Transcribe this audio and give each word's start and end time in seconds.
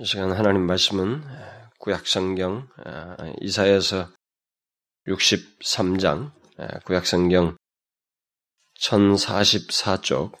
이 0.00 0.04
시간 0.06 0.32
하나님 0.32 0.62
말씀은 0.62 1.22
구약성경 1.78 2.66
이사에서 3.42 4.08
63장 5.06 6.32
구약성경 6.86 7.58
1044쪽 8.78 10.38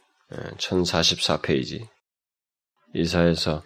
1044페이지 0.56 1.86
이사에서 2.94 3.62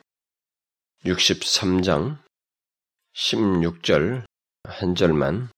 63장 1.05 2.19
16절 3.15 4.25
한 4.65 4.95
절만 4.97 5.49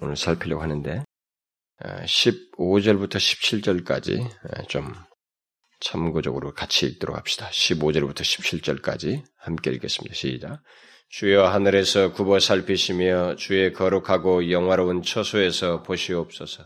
오늘 0.00 0.16
살피려고 0.16 0.60
하는데 0.60 1.04
15절부터 1.80 3.14
17절까지 3.14 4.68
좀 4.68 4.92
참고적으로 5.80 6.52
같이 6.52 6.86
읽도록 6.86 7.16
합시다. 7.16 7.48
15절부터 7.50 8.20
17절까지 8.20 9.22
함께 9.38 9.70
읽겠습니다. 9.72 10.14
시작. 10.14 10.60
주여 11.10 11.46
하늘에서 11.46 12.12
굽어 12.12 12.38
살피시며 12.38 13.36
주의 13.36 13.72
거룩하고 13.72 14.50
영화로운 14.50 15.02
처소에서 15.02 15.82
보시옵소서. 15.82 16.64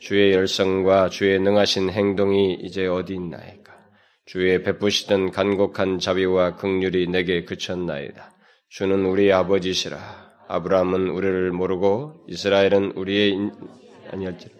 주의 0.00 0.32
열성과 0.32 1.08
주의 1.08 1.38
능하신 1.40 1.90
행동이 1.90 2.58
이제 2.62 2.86
어디 2.86 3.14
있나이까? 3.14 3.76
주의 4.26 4.62
베푸시던 4.62 5.30
간곡한 5.30 6.00
자비와 6.00 6.56
극률이 6.56 7.08
내게 7.08 7.44
그쳤나이다. 7.44 8.36
주는 8.68 9.06
우리 9.06 9.32
아버지시라. 9.32 10.28
아브라함은 10.48 11.08
우리를 11.08 11.50
모르고 11.52 12.26
이스라엘은 12.28 12.92
우리의 12.92 13.50
아니할지라. 14.12 14.54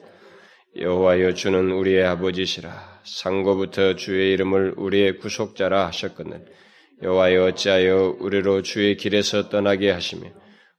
여호와여 0.81 1.35
주는 1.35 1.71
우리의 1.71 2.05
아버지시라. 2.07 2.98
상고부터 3.17 3.97
주의 3.97 4.33
이름을 4.33 4.75
우리의 4.77 5.19
구속자라 5.19 5.87
하셨거늘. 5.87 6.45
여호와여 7.03 7.45
어찌하여 7.47 8.17
우리로 8.19 8.63
주의 8.63 8.97
길에서 8.97 9.49
떠나게 9.49 9.91
하시며 9.91 10.31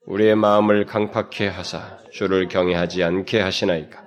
우리의 0.06 0.36
마음을 0.36 0.86
강팍해 0.86 1.48
하사 1.48 2.00
주를 2.12 2.48
경외하지 2.48 3.03
않게 3.03 3.40
하시나이까? 3.40 4.03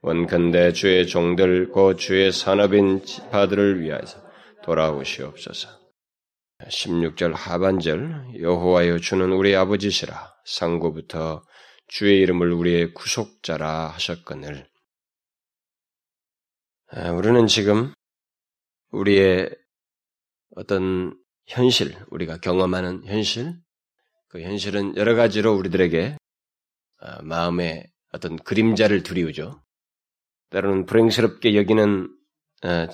원컨대 0.00 0.72
주의 0.72 1.06
종들 1.06 1.68
곧 1.68 1.96
주의 1.96 2.32
산업인 2.32 3.04
지파들을 3.04 3.80
위하여서 3.80 4.18
돌아오시옵소서. 4.64 5.68
16절 6.68 7.32
하반절 7.34 8.40
여호와여 8.40 8.98
주는 8.98 9.32
우리 9.32 9.54
아버지시라. 9.54 10.32
상고부터 10.44 11.42
주의 11.86 12.20
이름을 12.20 12.52
우리의 12.52 12.94
구속자라 12.94 13.88
하셨거늘 13.88 14.66
우리는 16.94 17.46
지금 17.46 17.94
우리의 18.90 19.48
어떤 20.56 21.18
현실, 21.46 21.96
우리가 22.10 22.36
경험하는 22.38 23.06
현실, 23.06 23.54
그 24.28 24.42
현실은 24.42 24.94
여러 24.96 25.14
가지로 25.14 25.54
우리들에게 25.54 26.16
어, 27.00 27.22
마음에 27.22 27.86
어떤 28.12 28.36
그림자를 28.36 29.02
두리우죠. 29.02 29.62
때로는 30.50 30.84
불행스럽게 30.84 31.56
여기는 31.56 32.14
어, 32.64 32.86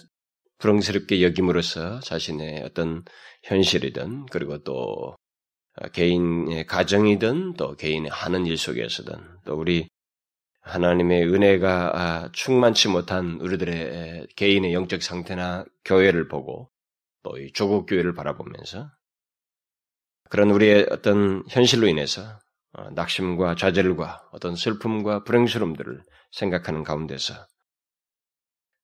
불행스럽게 0.59 1.23
여김으로써 1.23 1.99
자신의 2.01 2.63
어떤 2.63 3.05
현실이든 3.43 4.27
그리고 4.27 4.59
또 4.63 5.17
어, 5.75 5.89
개인의 5.89 6.67
가정이든 6.67 7.55
또 7.55 7.75
개인의 7.75 8.13
하는 8.13 8.47
일 8.47 8.57
속에서든 8.57 9.15
또 9.45 9.57
우리 9.57 9.89
하나님의 10.69 11.25
은혜가 11.33 11.93
아, 11.95 12.29
충만치 12.33 12.89
못한 12.89 13.41
우리들의 13.41 14.29
개인의 14.37 14.73
영적 14.75 15.03
상태나 15.03 15.65
교회를 15.85 16.29
보고 16.29 16.71
또 17.23 17.39
이 17.39 17.53
조국 17.53 17.87
교회를 17.87 18.15
바라보면서 18.15 18.91
그런 20.31 20.51
우리의 20.51 20.87
어떤 20.91 21.45
현실로 21.49 21.87
인해서 21.89 22.39
어, 22.73 22.91
낙심과 22.91 23.55
좌절과 23.57 24.29
어떤 24.33 24.57
슬픔과 24.57 25.25
불행스러움들을 25.25 26.03
생각하는 26.33 26.85
가운데서 26.85 27.35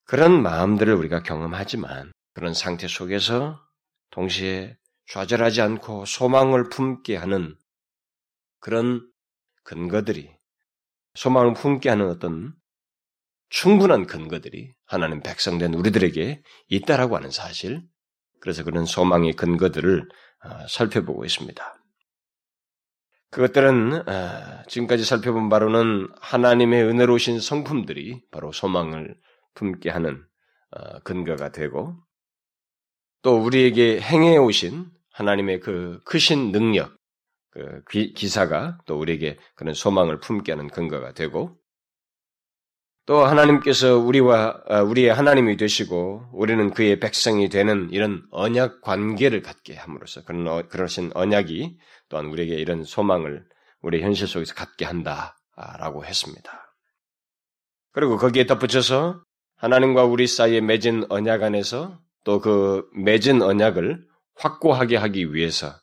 그런 0.04 0.42
마음들을 0.42 0.92
우리가 0.94 1.22
경험하지만 1.22 2.12
그런 2.34 2.54
상태 2.54 2.88
속에서 2.88 3.60
동시에 4.10 4.76
좌절하지 5.06 5.60
않고 5.60 6.06
소망을 6.06 6.68
품게 6.70 7.16
하는 7.16 7.56
그런 8.60 9.06
근거들이 9.64 10.30
소망을 11.14 11.54
품게 11.54 11.88
하는 11.88 12.08
어떤 12.08 12.54
충분한 13.50 14.06
근거들이 14.06 14.72
하나님 14.86 15.20
백성된 15.20 15.74
우리들에게 15.74 16.42
있다라고 16.68 17.16
하는 17.16 17.30
사실, 17.30 17.82
그래서 18.40 18.64
그런 18.64 18.84
소망의 18.84 19.34
근거들을 19.34 20.08
어, 20.44 20.66
살펴보고 20.68 21.24
있습니다. 21.24 21.74
그것들은 23.30 24.08
어, 24.08 24.62
지금까지 24.68 25.04
살펴본 25.04 25.48
바로는 25.48 26.08
하나님의 26.20 26.84
은혜로우신 26.84 27.40
성품들이 27.40 28.22
바로 28.30 28.52
소망을 28.52 29.16
품게 29.54 29.90
하는 29.90 30.24
어, 30.70 30.98
근거가 31.00 31.50
되고 31.50 31.96
또 33.22 33.38
우리에게 33.38 34.00
행해 34.00 34.36
오신 34.36 34.86
하나님의 35.12 35.60
그 35.60 36.00
크신 36.04 36.52
능력, 36.52 36.96
그 37.84 38.12
기사가 38.12 38.78
또 38.86 38.98
우리에게 38.98 39.36
그런 39.54 39.74
소망을 39.74 40.20
품게 40.20 40.52
하는 40.52 40.68
근거가 40.68 41.12
되고 41.12 41.56
또 43.06 43.18
하나님께서 43.18 43.98
우리와 43.98 44.62
아, 44.66 44.82
우리의 44.82 45.12
하나님이 45.12 45.56
되시고 45.56 46.30
우리는 46.32 46.70
그의 46.72 47.00
백성이 47.00 47.50
되는 47.50 47.90
이런 47.90 48.22
언약 48.30 48.80
관계를 48.80 49.42
갖게 49.42 49.74
함으로써 49.74 50.24
그런 50.24 50.48
어, 50.48 50.62
그러신 50.68 51.10
언약이 51.14 51.76
또한 52.08 52.26
우리에게 52.26 52.54
이런 52.54 52.82
소망을 52.84 53.44
우리 53.82 54.02
현실 54.02 54.26
속에서 54.26 54.54
갖게 54.54 54.86
한다라고 54.86 56.06
했습니다. 56.06 56.76
그리고 57.92 58.16
거기에 58.16 58.46
덧붙여서 58.46 59.22
하나님과 59.56 60.04
우리 60.04 60.26
사이에 60.26 60.60
맺은 60.62 61.10
언약 61.10 61.42
안에서 61.42 62.00
또 62.24 62.40
그 62.40 62.88
맺은 62.94 63.42
언약을 63.42 64.02
확고하게 64.36 64.96
하기 64.96 65.34
위해서 65.34 65.74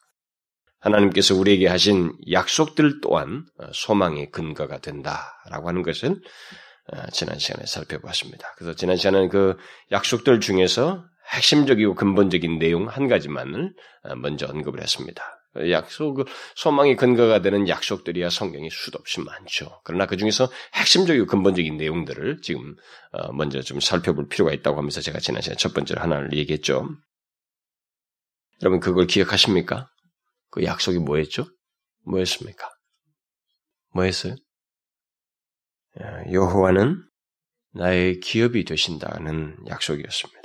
하나님께서 0.81 1.35
우리에게 1.35 1.67
하신 1.67 2.13
약속들 2.31 3.01
또한 3.01 3.45
어, 3.57 3.67
소망의 3.71 4.31
근거가 4.31 4.79
된다라고 4.79 5.69
하는 5.69 5.83
것을 5.83 6.19
어, 6.91 7.07
지난 7.13 7.39
시간에 7.39 7.65
살펴보았습니다. 7.65 8.53
그래서 8.57 8.75
지난 8.75 8.97
시간에는 8.97 9.29
그 9.29 9.57
약속들 9.91 10.41
중에서 10.41 11.05
핵심적이고 11.33 11.95
근본적인 11.95 12.59
내용 12.59 12.87
한 12.87 13.07
가지만을 13.07 13.73
어, 14.03 14.15
먼저 14.15 14.47
언급을 14.47 14.81
했습니다. 14.81 15.23
약속, 15.69 16.13
그 16.13 16.25
소망의 16.55 16.95
근거가 16.95 17.41
되는 17.41 17.67
약속들이야 17.67 18.29
성경이 18.29 18.69
수도 18.69 18.97
없이 18.99 19.19
많죠. 19.19 19.81
그러나 19.83 20.05
그 20.05 20.15
중에서 20.15 20.49
핵심적이고 20.75 21.25
근본적인 21.25 21.75
내용들을 21.75 22.39
지금 22.41 22.77
먼저 23.33 23.61
좀 23.61 23.81
살펴볼 23.81 24.29
필요가 24.29 24.53
있다고 24.53 24.77
하면서 24.77 25.01
제가 25.01 25.19
지난 25.19 25.41
시간에 25.41 25.57
첫 25.57 25.73
번째로 25.73 25.99
하나를 25.99 26.31
얘기했죠. 26.37 26.87
여러분 28.61 28.79
그걸 28.79 29.07
기억하십니까? 29.07 29.89
그 30.51 30.63
약속이 30.63 30.99
뭐였죠? 30.99 31.45
뭐였습니까? 32.05 32.69
뭐였어요? 33.93 34.35
여호와는 36.31 37.03
나의 37.73 38.19
기업이 38.19 38.65
되신다는 38.65 39.57
약속이었습니다. 39.67 40.41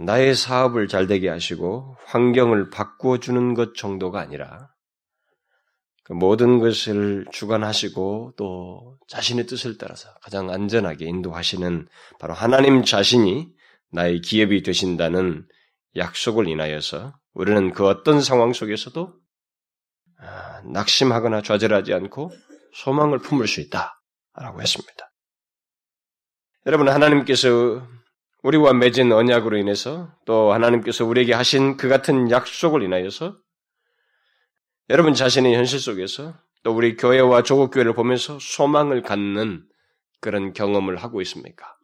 나의 0.00 0.34
사업을 0.34 0.88
잘 0.88 1.06
되게 1.06 1.28
하시고 1.28 1.96
환경을 2.06 2.70
바꾸어 2.70 3.18
주는 3.18 3.54
것 3.54 3.74
정도가 3.74 4.20
아니라 4.20 4.68
그 6.04 6.12
모든 6.12 6.58
것을 6.58 7.24
주관하시고 7.32 8.34
또 8.36 8.98
자신의 9.08 9.46
뜻을 9.46 9.78
따라서 9.78 10.12
가장 10.20 10.50
안전하게 10.50 11.06
인도하시는 11.06 11.88
바로 12.18 12.34
하나님 12.34 12.84
자신이 12.84 13.48
나의 13.90 14.20
기업이 14.20 14.62
되신다는 14.62 15.46
약속을 15.96 16.48
인하여서 16.48 17.14
우리는 17.34 17.72
그 17.72 17.86
어떤 17.86 18.20
상황 18.20 18.52
속에서도 18.52 19.12
아, 20.18 20.62
낙심하거나 20.64 21.42
좌절하지 21.42 21.92
않고 21.92 22.30
소망을 22.72 23.18
품을 23.18 23.46
수 23.46 23.60
있다라고 23.60 24.62
했습니다. 24.62 25.12
여러분 26.66 26.88
하나님께서 26.88 27.86
우리와 28.42 28.72
맺은 28.74 29.12
언약으로 29.12 29.56
인해서 29.56 30.12
또 30.26 30.52
하나님께서 30.52 31.04
우리에게 31.04 31.34
하신 31.34 31.76
그 31.76 31.88
같은 31.88 32.30
약속을 32.30 32.82
인하여서 32.82 33.36
여러분 34.90 35.14
자신의 35.14 35.54
현실 35.54 35.80
속에서 35.80 36.34
또 36.62 36.72
우리 36.72 36.96
교회와 36.96 37.42
조국 37.42 37.70
교회를 37.70 37.94
보면서 37.94 38.38
소망을 38.40 39.02
갖는 39.02 39.66
그런 40.20 40.52
경험을 40.52 40.96
하고 40.96 41.20
있습니까? 41.22 41.76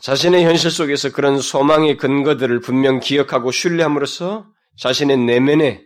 자신의 0.00 0.44
현실 0.44 0.70
속에서 0.70 1.12
그런 1.12 1.40
소망의 1.40 1.96
근거들을 1.96 2.60
분명 2.60 3.00
기억하고 3.00 3.50
신뢰함으로써 3.50 4.46
자신의 4.78 5.18
내면에 5.18 5.84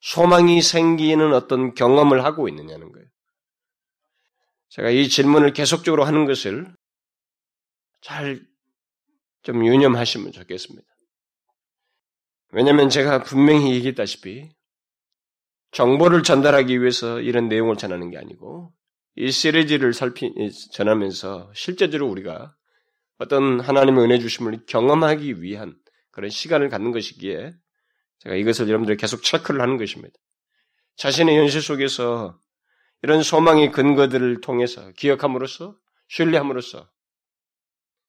소망이 0.00 0.60
생기는 0.62 1.32
어떤 1.32 1.74
경험을 1.74 2.24
하고 2.24 2.48
있느냐는 2.48 2.92
거예요. 2.92 3.06
제가 4.70 4.90
이 4.90 5.08
질문을 5.08 5.52
계속적으로 5.52 6.04
하는 6.04 6.26
것을 6.26 6.74
잘 8.02 8.44
좀 9.46 9.64
유념하시면 9.64 10.32
좋겠습니다. 10.32 10.84
왜냐하면 12.50 12.88
제가 12.88 13.22
분명히 13.22 13.74
얘기했다시피 13.74 14.50
정보를 15.70 16.24
전달하기 16.24 16.80
위해서 16.80 17.20
이런 17.20 17.48
내용을 17.48 17.76
전하는 17.76 18.10
게 18.10 18.18
아니고 18.18 18.72
이 19.14 19.30
시리즈를 19.30 19.94
살피 19.94 20.32
전하면서 20.72 21.52
실제적으로 21.54 22.10
우리가 22.10 22.55
어떤 23.18 23.60
하나님의 23.60 24.04
은혜 24.04 24.18
주심을 24.18 24.66
경험하기 24.66 25.42
위한 25.42 25.76
그런 26.10 26.30
시간을 26.30 26.68
갖는 26.68 26.92
것이기에 26.92 27.52
제가 28.20 28.34
이것을 28.34 28.68
여러분들이 28.68 28.96
계속 28.96 29.22
체크를 29.22 29.60
하는 29.60 29.76
것입니다. 29.76 30.14
자신의 30.96 31.36
현실 31.36 31.62
속에서 31.62 32.38
이런 33.02 33.22
소망의 33.22 33.72
근거들을 33.72 34.40
통해서 34.40 34.90
기억함으로써 34.92 35.76
신뢰함으로써 36.08 36.88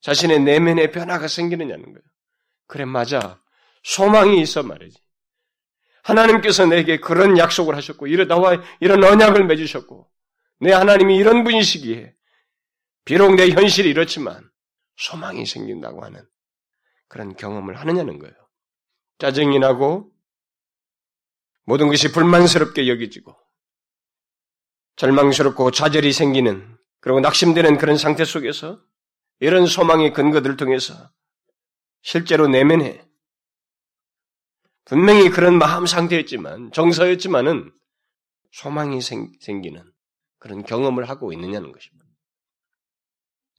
자신의 0.01 0.41
내면의 0.41 0.91
변화가 0.91 1.27
생기느냐는 1.27 1.83
거예요. 1.85 2.03
그래 2.67 2.85
맞아. 2.85 3.41
소망이 3.83 4.41
있어 4.41 4.63
말이지. 4.63 4.99
하나님께서 6.03 6.65
내게 6.65 6.99
그런 6.99 7.37
약속을 7.37 7.75
하셨고 7.75 8.07
이러 8.07 8.25
나와 8.25 8.61
이런 8.79 9.03
언약을 9.03 9.45
맺으셨고 9.45 10.09
내 10.61 10.71
하나님이 10.71 11.17
이런 11.17 11.43
분이시기에 11.43 12.13
비록 13.03 13.35
내 13.35 13.49
현실이 13.49 13.89
이렇지만 13.89 14.49
소망이 14.97 15.45
생긴다고 15.45 16.03
하는 16.03 16.27
그런 17.07 17.35
경험을 17.35 17.79
하느냐는 17.79 18.19
거예요. 18.19 18.35
짜증이 19.19 19.59
나고 19.59 20.11
모든 21.63 21.87
것이 21.87 22.11
불만스럽게 22.11 22.87
여겨지고 22.87 23.35
절망스럽고 24.95 25.71
좌절이 25.71 26.11
생기는 26.11 26.77
그리고 26.99 27.19
낙심되는 27.19 27.77
그런 27.77 27.97
상태 27.97 28.25
속에서 28.25 28.81
이런 29.39 29.65
소망의 29.65 30.13
근거들을 30.13 30.57
통해서 30.57 30.93
실제로 32.01 32.47
내면에 32.47 33.05
분명히 34.85 35.29
그런 35.29 35.57
마음 35.57 35.85
상태였지만 35.85 36.71
정서였지만은 36.71 37.71
소망이 38.51 39.01
생, 39.01 39.31
기는 39.39 39.83
그런 40.39 40.63
경험을 40.63 41.09
하고 41.09 41.33
있느냐는 41.33 41.71
것입니다. 41.71 42.06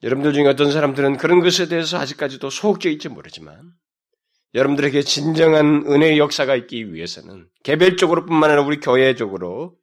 여러분들 0.02 0.32
중에 0.32 0.46
어떤 0.46 0.70
사람들은 0.70 1.16
그런 1.16 1.40
것에 1.40 1.68
대해서 1.68 1.98
아직까지도 1.98 2.50
소극적 2.50 2.92
일지 2.92 3.08
모르지만 3.08 3.72
여러분들에게 4.54 5.02
진정한 5.02 5.84
은혜의 5.86 6.18
역사가 6.18 6.56
있기 6.56 6.92
위해서는 6.92 7.48
개별적으로뿐만 7.64 8.50
아니라 8.50 8.66
우리 8.66 8.80
교회적으로 8.80 9.76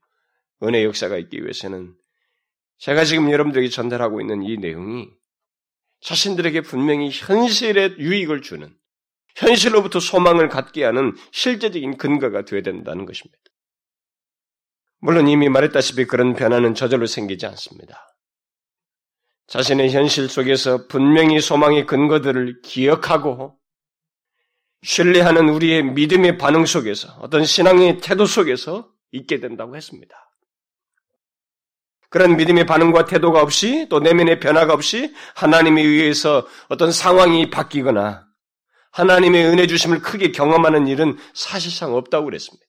은혜의 0.63 0.85
역사가 0.85 1.17
있기 1.17 1.43
위해서는 1.43 1.93
제가 2.77 3.05
지금 3.05 3.31
여러분들에게 3.31 3.69
전달하고 3.69 4.21
있는 4.21 4.43
이 4.43 4.57
내용이 4.57 5.07
자신들에게 6.01 6.61
분명히 6.61 7.09
현실에 7.11 7.95
유익을 7.97 8.41
주는 8.41 8.73
현실로부터 9.35 9.99
소망을 9.99 10.49
갖게 10.49 10.83
하는 10.83 11.13
실제적인 11.31 11.97
근거가 11.97 12.45
되어야 12.45 12.63
된다는 12.63 13.05
것입니다. 13.05 13.37
물론 14.99 15.27
이미 15.27 15.49
말했다시피 15.49 16.05
그런 16.05 16.33
변화는 16.33 16.73
저절로 16.73 17.05
생기지 17.05 17.45
않습니다. 17.47 18.14
자신의 19.47 19.91
현실 19.91 20.27
속에서 20.27 20.87
분명히 20.87 21.39
소망의 21.39 21.85
근거들을 21.85 22.61
기억하고 22.61 23.57
신뢰하는 24.81 25.49
우리의 25.49 25.83
믿음의 25.83 26.37
반응 26.37 26.65
속에서 26.65 27.09
어떤 27.19 27.45
신앙의 27.45 27.99
태도 27.99 28.25
속에서 28.25 28.89
있게 29.11 29.39
된다고 29.39 29.75
했습니다. 29.75 30.15
그런 32.09 32.37
믿음의 32.37 32.65
반응과 32.65 33.05
태도가 33.05 33.41
없이 33.41 33.87
또 33.89 33.99
내면의 33.99 34.39
변화가 34.39 34.73
없이 34.73 35.13
하나님에 35.35 35.81
의해서 35.81 36.47
어떤 36.69 36.91
상황이 36.91 37.49
바뀌거나 37.49 38.25
하나님의 38.91 39.45
은혜 39.47 39.67
주심을 39.67 40.01
크게 40.01 40.31
경험하는 40.31 40.87
일은 40.87 41.17
사실상 41.33 41.93
없다고 41.93 42.25
그랬습니다. 42.25 42.65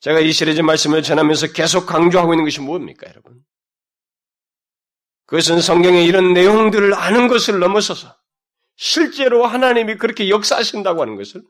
제가 0.00 0.20
이 0.20 0.32
시리즈 0.32 0.60
말씀을 0.60 1.02
전하면서 1.02 1.52
계속 1.52 1.86
강조하고 1.86 2.34
있는 2.34 2.44
것이 2.44 2.60
뭡니까, 2.60 3.06
여러분? 3.08 3.40
그것은 5.30 5.60
성경의 5.60 6.06
이런 6.06 6.34
내용들을 6.34 6.92
아는 6.92 7.28
것을 7.28 7.60
넘어서서 7.60 8.16
실제로 8.74 9.46
하나님이 9.46 9.94
그렇게 9.96 10.28
역사하신다고 10.28 11.02
하는 11.02 11.14
것을 11.14 11.42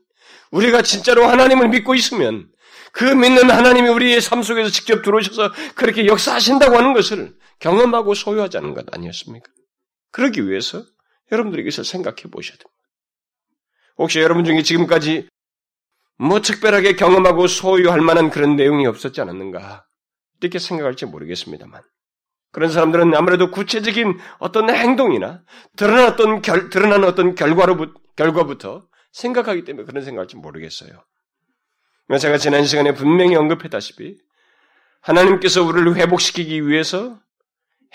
우리가 0.51 0.83
진짜로 0.83 1.25
하나님을 1.25 1.69
믿고 1.69 1.95
있으면 1.95 2.47
그 2.91 3.05
믿는 3.05 3.49
하나님이 3.49 3.89
우리의 3.89 4.21
삶 4.21 4.43
속에서 4.43 4.69
직접 4.69 5.01
들어오셔서 5.01 5.51
그렇게 5.73 6.05
역사하신다고 6.05 6.77
하는 6.77 6.93
것을 6.93 7.33
경험하고 7.59 8.13
소유하자는 8.13 8.75
것 8.75 8.85
아니었습니까? 8.93 9.49
그러기 10.11 10.47
위해서 10.47 10.85
여러분들이 11.31 11.63
이것을 11.63 11.83
생각해 11.83 12.23
보셔야 12.31 12.57
됩니다. 12.57 12.69
혹시 13.97 14.19
여러분 14.19 14.45
중에 14.45 14.61
지금까지 14.61 15.27
뭐 16.19 16.41
특별하게 16.41 16.95
경험하고 16.95 17.47
소유할 17.47 18.01
만한 18.01 18.29
그런 18.29 18.55
내용이 18.55 18.85
없었지 18.85 19.21
않았는가? 19.21 19.87
이렇게 20.39 20.59
생각할지 20.59 21.07
모르겠습니다만. 21.07 21.81
그런 22.51 22.69
사람들은 22.69 23.15
아무래도 23.15 23.49
구체적인 23.49 24.19
어떤 24.39 24.69
행동이나 24.69 25.43
드러난 25.77 26.05
어떤 26.05 26.41
결, 26.41 26.69
드러난 26.69 27.03
어떤 27.03 27.35
결과로, 27.35 27.93
결과부터 28.15 28.87
생각하기 29.13 29.63
때문에 29.63 29.85
그런 29.85 30.03
생각할지 30.03 30.35
모르겠어요. 30.35 30.91
제가 32.19 32.37
지난 32.37 32.65
시간에 32.65 32.93
분명히 32.93 33.35
언급했다시피 33.35 34.17
하나님께서 34.99 35.63
우리를 35.63 35.95
회복시키기 35.95 36.67
위해서 36.67 37.19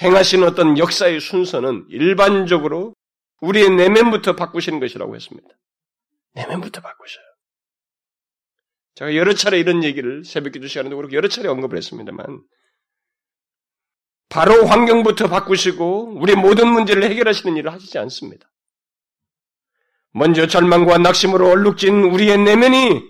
행하신 0.00 0.43
어떤 0.43 0.79
역사의 0.79 1.20
순서는 1.20 1.87
일반적으로 1.88 2.94
우리의 3.41 3.70
내면부터 3.70 4.37
바꾸시는 4.37 4.81
것이라고 4.81 5.14
했습니다. 5.14 5.49
내면부터 6.35 6.81
바꾸셔요. 6.81 7.25
제가 8.94 9.14
여러 9.14 9.35
차례 9.35 9.58
이런 9.58 9.85
얘기를 9.85 10.25
새벽 10.25 10.53
기도 10.53 10.67
시간에도 10.67 10.97
그렇고 10.97 11.14
여러 11.14 11.29
차례 11.29 11.49
언급을 11.49 11.76
했습니다만 11.76 12.43
바로 14.28 14.67
환경부터 14.67 15.28
바꾸시고 15.28 16.19
우리 16.20 16.34
모든 16.34 16.69
문제를 16.69 17.05
해결하시는 17.05 17.56
일을 17.56 17.73
하시지 17.73 17.99
않습니다. 17.99 18.50
먼저 20.12 20.46
절망과 20.46 20.99
낙심으로 20.99 21.49
얼룩진 21.49 22.05
우리의 22.05 22.38
내면이 22.38 23.02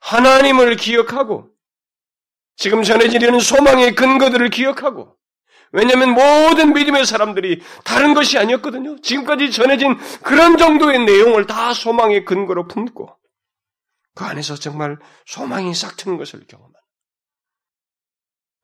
하나님을 0.00 0.76
기억하고 0.76 1.50
지금 2.56 2.82
전해지려는 2.82 3.40
소망의 3.40 3.94
근거들을 3.94 4.48
기억하고 4.50 5.16
왜냐하면 5.72 6.10
모든 6.10 6.72
믿음의 6.72 7.06
사람들이 7.06 7.62
다른 7.84 8.14
것이 8.14 8.38
아니었거든요. 8.38 9.00
지금까지 9.00 9.50
전해진 9.50 9.96
그런 10.22 10.56
정도의 10.56 11.04
내용을 11.04 11.46
다 11.46 11.72
소망의 11.72 12.24
근거로 12.24 12.66
품고 12.66 13.16
그 14.14 14.24
안에서 14.24 14.56
정말 14.56 14.98
소망이 15.26 15.74
싹 15.74 15.96
트는 15.96 16.16
것을 16.16 16.46
경험한. 16.46 16.79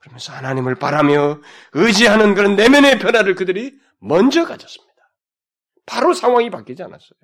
그러면서 0.06 0.32
하나님을 0.32 0.76
바라며 0.76 1.40
의지하는 1.72 2.34
그런 2.34 2.54
내면의 2.54 2.98
변화를 3.00 3.34
그들이 3.34 3.76
먼저 3.98 4.44
가졌습니다. 4.44 4.94
바로 5.84 6.14
상황이 6.14 6.48
바뀌지 6.48 6.82
않았어요. 6.82 7.18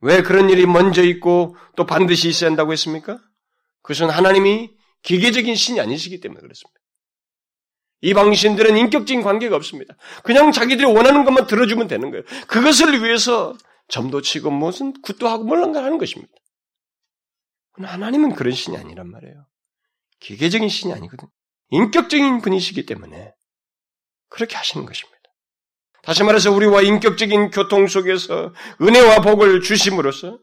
왜 0.00 0.22
그런 0.22 0.50
일이 0.50 0.66
먼저 0.66 1.02
있고 1.04 1.56
또 1.76 1.86
반드시 1.86 2.28
있어야 2.28 2.50
한다고 2.50 2.72
했습니까? 2.72 3.20
그것은 3.82 4.10
하나님이 4.10 4.70
기계적인 5.02 5.54
신이 5.54 5.80
아니시기 5.80 6.20
때문에 6.20 6.40
그렇습니다. 6.40 6.80
이방 8.02 8.34
신들은 8.34 8.76
인격적인 8.76 9.22
관계가 9.22 9.54
없습니다. 9.56 9.94
그냥 10.24 10.52
자기들이 10.52 10.86
원하는 10.86 11.24
것만 11.24 11.46
들어주면 11.46 11.86
되는 11.86 12.10
거예요. 12.10 12.24
그것을 12.48 13.02
위해서 13.04 13.54
점도 13.88 14.22
치고 14.22 14.50
무슨 14.50 14.92
굿도 15.02 15.28
하고 15.28 15.44
뭘런가 15.44 15.84
하는 15.84 15.98
것입니다. 15.98 16.32
하나님은 17.74 18.34
그런 18.34 18.52
신이 18.52 18.76
아니란 18.76 19.10
말이에요. 19.10 19.49
기계적인 20.20 20.68
신이 20.68 20.92
아니거든. 20.92 21.28
인격적인 21.70 22.40
분이시기 22.40 22.86
때문에 22.86 23.32
그렇게 24.28 24.56
하시는 24.56 24.86
것입니다. 24.86 25.20
다시 26.02 26.24
말해서 26.24 26.50
우리와 26.50 26.82
인격적인 26.82 27.50
교통 27.50 27.86
속에서 27.86 28.54
은혜와 28.80 29.20
복을 29.20 29.60
주심으로써 29.60 30.38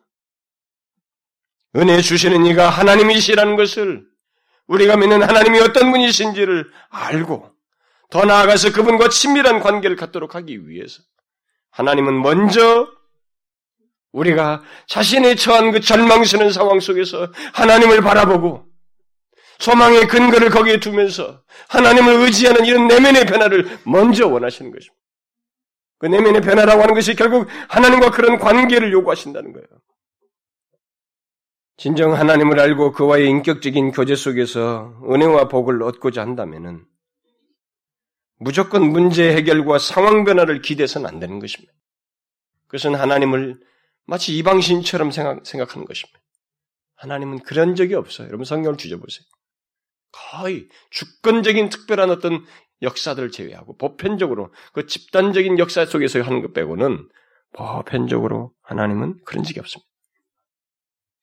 은혜 1.75 2.01
주시는 2.01 2.45
이가 2.45 2.69
하나님이시라는 2.69 3.55
것을 3.55 4.05
우리가 4.67 4.97
믿는 4.97 5.23
하나님이 5.23 5.59
어떤 5.59 5.91
분이신지를 5.91 6.69
알고 6.89 7.51
더 8.09 8.25
나아가서 8.25 8.71
그분과 8.71 9.09
친밀한 9.09 9.59
관계를 9.59 9.95
갖도록 9.95 10.35
하기 10.35 10.67
위해서 10.67 11.01
하나님은 11.71 12.21
먼저 12.21 12.87
우리가 14.11 14.63
자신이 14.87 15.35
처한 15.35 15.71
그 15.71 15.79
절망스러운 15.79 16.51
상황 16.51 16.79
속에서 16.79 17.31
하나님을 17.53 18.01
바라보고 18.01 18.66
소망의 19.59 20.07
근거를 20.07 20.49
거기에 20.49 20.79
두면서 20.79 21.41
하나님을 21.69 22.13
의지하는 22.21 22.65
이런 22.65 22.87
내면의 22.87 23.25
변화를 23.25 23.79
먼저 23.85 24.27
원하시는 24.27 24.71
것입니다. 24.71 24.95
그 25.99 26.05
내면의 26.05 26.41
변화라고 26.41 26.81
하는 26.81 26.93
것이 26.93 27.15
결국 27.15 27.47
하나님과 27.69 28.11
그런 28.11 28.37
관계를 28.37 28.91
요구하신다는 28.91 29.51
거예요. 29.53 29.65
진정 31.77 32.13
하나님을 32.13 32.59
알고 32.59 32.91
그와의 32.91 33.27
인격적인 33.29 33.91
교제 33.91 34.15
속에서 34.15 34.99
은혜와 35.09 35.47
복을 35.47 35.81
얻고자 35.83 36.21
한다면은 36.21 36.85
무조건 38.39 38.89
문제 38.91 39.35
해결과 39.35 39.79
상황 39.79 40.23
변화를 40.23 40.61
기대서는 40.61 41.07
안 41.07 41.19
되는 41.19 41.39
것입니다. 41.39 41.73
그것은 42.67 42.95
하나님을 42.95 43.59
마치 44.05 44.35
이방신처럼 44.37 45.11
생각, 45.11 45.45
생각하는 45.45 45.85
것입니다. 45.85 46.19
하나님은 46.95 47.39
그런 47.43 47.75
적이 47.75 47.95
없어요. 47.95 48.27
여러분 48.27 48.45
성경을 48.45 48.77
뒤져보세요. 48.77 49.25
거의 50.11 50.67
주권적인 50.91 51.69
특별한 51.69 52.09
어떤 52.09 52.45
역사들을 52.81 53.31
제외하고 53.31 53.77
보편적으로 53.77 54.53
그 54.73 54.85
집단적인 54.85 55.59
역사 55.59 55.85
속에서 55.85 56.21
하는 56.21 56.41
것 56.41 56.53
빼고는 56.53 57.09
보편적으로 57.53 58.53
하나님은 58.61 59.19
그런 59.25 59.43
적이 59.43 59.59
없습니다. 59.61 59.87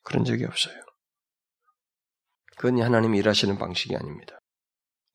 그런 0.03 0.25
적이 0.25 0.45
없어요. 0.45 0.75
그건 2.57 2.81
하나님이 2.81 3.19
일하시는 3.19 3.59
방식이 3.59 3.97
아닙니다. 3.97 4.39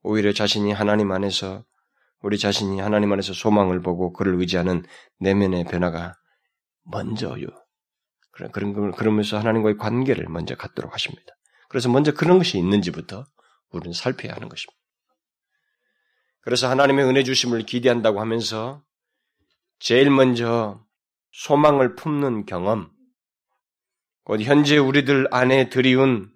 오히려 0.02 0.34
자신이 0.34 0.72
하나님 0.72 1.12
안에서 1.12 1.64
우리 2.22 2.38
자신이 2.38 2.80
하나님 2.80 3.12
안에서 3.14 3.34
소망을 3.34 3.82
보고 3.82 4.12
그를 4.12 4.36
의지하는 4.36 4.84
내면의 5.20 5.66
변화가 5.66 6.14
먼저요. 6.84 7.48
그런 8.32 8.52
그런 8.52 8.92
그러면서 8.92 9.38
하나님과의 9.38 9.78
관계를 9.78 10.28
먼저 10.30 10.56
갖도록 10.56 10.94
하십니다. 10.94 11.34
그래서 11.70 11.90
먼저 11.90 12.14
그런 12.14 12.38
것이 12.38 12.58
있는지부터 12.58 13.26
우리는 13.72 13.94
살펴야 13.94 14.34
하는 14.34 14.50
것입니다. 14.50 14.80
그래서 16.42 16.70
하나님의 16.70 17.06
은혜 17.06 17.24
주심을 17.24 17.64
기대한다고 17.64 18.20
하면서 18.20 18.84
제일 19.80 20.10
먼저 20.10 20.84
소망을 21.32 21.96
품는 21.96 22.46
경험, 22.46 22.92
곧 24.24 24.42
현재 24.42 24.78
우리들 24.78 25.28
안에 25.32 25.70
들이운 25.70 26.32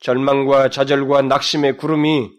절망과 0.00 0.70
좌절과 0.70 1.22
낙심의 1.22 1.76
구름이 1.76 2.30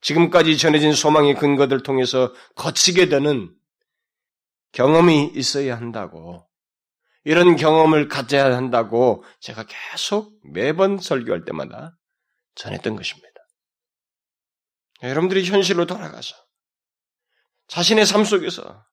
지금까지 0.00 0.56
전해진 0.56 0.92
소망의 0.92 1.34
근거들 1.34 1.82
통해서 1.82 2.32
거치게 2.54 3.08
되는 3.08 3.54
경험이 4.72 5.32
있어야 5.34 5.76
한다고 5.76 6.46
이런 7.24 7.56
경험을 7.56 8.08
가져야 8.08 8.56
한다고 8.56 9.24
제가 9.40 9.64
계속 9.66 10.38
매번 10.52 10.98
설교할 10.98 11.44
때마다 11.44 11.96
전했던 12.54 12.96
것입니다. 12.96 13.35
여러분들이 15.08 15.44
현실로 15.44 15.86
돌아가서 15.86 16.34
자신의 17.68 18.06
삶 18.06 18.24
속에서 18.24 18.84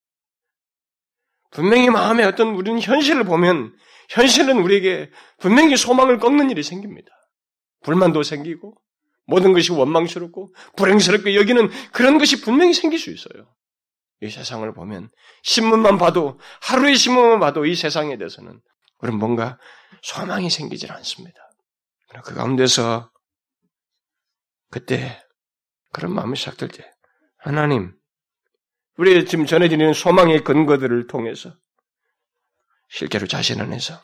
분명히 1.52 1.90
마음에 1.90 2.24
어떤 2.24 2.50
우리는 2.56 2.82
현실을 2.82 3.24
보면 3.24 3.76
현실은 4.10 4.60
우리에게 4.62 5.12
분명히 5.40 5.78
소망을 5.78 6.18
꺾는 6.18 6.50
일이 6.50 6.64
생깁니다. 6.64 7.12
불만도 7.84 8.24
생기고 8.24 8.76
모든 9.26 9.54
것이 9.54 9.72
원망스럽고 9.72 10.54
불행스럽게 10.76 11.36
여기는 11.36 11.70
그런 11.92 12.18
것이 12.18 12.42
분명히 12.42 12.74
생길 12.74 13.00
수 13.00 13.12
있어요. 13.12 13.54
이 14.22 14.30
세상을 14.30 14.72
보면 14.74 15.10
신문만 15.44 15.98
봐도 15.98 16.40
하루의 16.62 16.96
신문만 16.96 17.40
봐도 17.40 17.66
이 17.66 17.76
세상에 17.76 18.18
대해서는 18.18 18.60
우리는 19.00 19.20
뭔가 19.20 19.60
소망이 20.02 20.50
생기질 20.50 20.92
않습니다. 20.92 21.38
그 22.24 22.34
가운데서 22.34 23.12
그때 24.70 25.23
그런 25.94 26.14
마음이 26.14 26.36
시작될 26.36 26.70
때 26.70 26.92
하나님 27.38 27.96
우리 28.98 29.26
지금 29.26 29.46
전해지는 29.46 29.94
소망의 29.94 30.44
근거들을 30.44 31.08
통해서 31.08 31.56
실제로 32.90 33.26
자신 33.26 33.62
안에서 33.62 34.02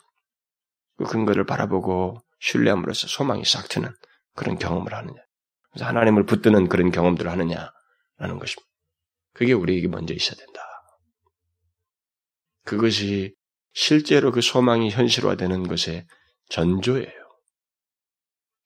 그 0.98 1.04
근거를 1.04 1.46
바라보고 1.46 2.20
신뢰함으로써 2.40 3.08
소망이 3.08 3.46
싹 3.46 3.70
트는 3.70 3.94
그런 4.36 4.58
경험을 4.58 4.94
하느냐. 4.94 5.20
그래서 5.72 5.86
하나님을 5.86 6.26
붙드는 6.26 6.70
그런 6.70 6.92
경험들을 6.92 7.30
하느냐라는 7.30 8.40
것입니다. 8.40 8.68
그게 9.34 9.54
우리에게 9.54 9.88
먼저 9.88 10.14
있어야 10.14 10.36
된다. 10.36 10.62
그것이 12.66 13.36
실제로 13.74 14.32
그 14.32 14.42
소망이 14.42 14.90
현실화되는 14.90 15.68
것의 15.68 16.08
전조예요. 16.50 17.30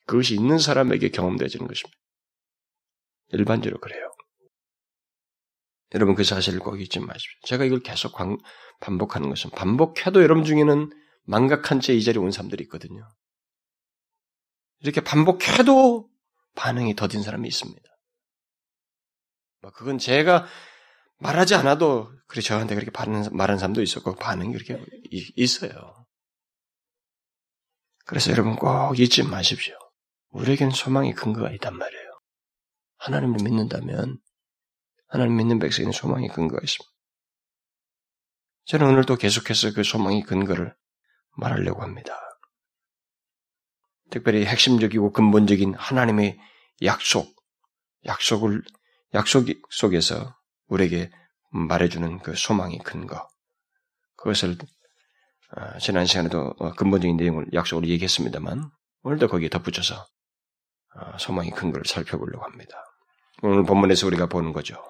그것이 0.05 0.35
있는 0.35 0.57
사람에게 0.57 1.09
경험되어지는 1.09 1.67
것입니다. 1.67 2.02
일반적으로 3.33 3.79
그래요. 3.79 4.11
여러분 5.93 6.15
그 6.15 6.23
사실을 6.23 6.59
꼭 6.59 6.79
잊지 6.81 6.99
마십시오. 6.99 7.39
제가 7.43 7.65
이걸 7.65 7.81
계속 7.81 8.15
반복하는 8.79 9.29
것은 9.29 9.51
반복해도 9.51 10.23
여러분 10.23 10.43
중에는 10.43 10.89
망각한 11.25 11.79
채 11.81 11.93
이 11.93 12.03
자리에 12.03 12.21
온 12.21 12.31
사람들이 12.31 12.63
있거든요. 12.63 13.07
이렇게 14.79 15.01
반복해도 15.01 16.09
반응이 16.55 16.95
더딘 16.95 17.21
사람이 17.21 17.47
있습니다. 17.47 17.81
뭐 19.61 19.71
그건 19.71 19.97
제가 19.97 20.45
말하지 21.19 21.55
않아도 21.55 22.11
그래 22.27 22.41
저한테 22.41 22.75
그렇게 22.75 22.91
말하는 23.31 23.57
사람도 23.59 23.81
있었고 23.81 24.15
반응이 24.15 24.51
그렇게 24.53 24.83
있어요. 25.35 25.71
그래서 28.05 28.31
여러분 28.31 28.55
꼭 28.55 28.99
잊지 28.99 29.23
마십시오. 29.23 29.75
우리에게는 30.31 30.71
소망의 30.71 31.13
근거가 31.13 31.51
있단 31.51 31.77
말이에요. 31.77 32.12
하나님을 33.03 33.37
믿는다면 33.43 34.17
하나님 35.07 35.35
믿는 35.35 35.59
백성에는 35.59 35.91
소망의 35.91 36.29
근거가 36.29 36.61
있습니다. 36.63 36.91
저는 38.65 38.87
오늘도 38.87 39.17
계속해서 39.17 39.73
그 39.73 39.83
소망의 39.83 40.23
근거를 40.23 40.73
말하려고 41.35 41.81
합니다. 41.81 42.17
특별히 44.09 44.45
핵심적이고 44.45 45.11
근본적인 45.11 45.73
하나님의 45.73 46.39
약속, 46.83 47.35
약속을, 48.05 48.63
약속 49.13 49.47
속에서 49.69 50.37
우리에게 50.67 51.11
말해주는 51.51 52.19
그 52.19 52.35
소망의 52.35 52.79
근거. 52.85 53.27
그것을 54.15 54.57
어, 55.55 55.77
지난 55.79 56.05
시간에도 56.05 56.53
어, 56.57 56.71
근본적인 56.71 57.17
내용을 57.17 57.47
약속으로 57.53 57.87
얘기했습니다만 57.87 58.71
오늘도 59.01 59.27
거기에 59.27 59.49
덧붙여서 59.49 60.07
어, 60.95 61.17
소망의 61.17 61.51
근거를 61.51 61.85
살펴보려고 61.85 62.45
합니다. 62.45 62.92
오늘 63.45 63.65
본문에서 63.65 64.07
우리가 64.07 64.27
보는 64.27 64.53
거죠. 64.53 64.81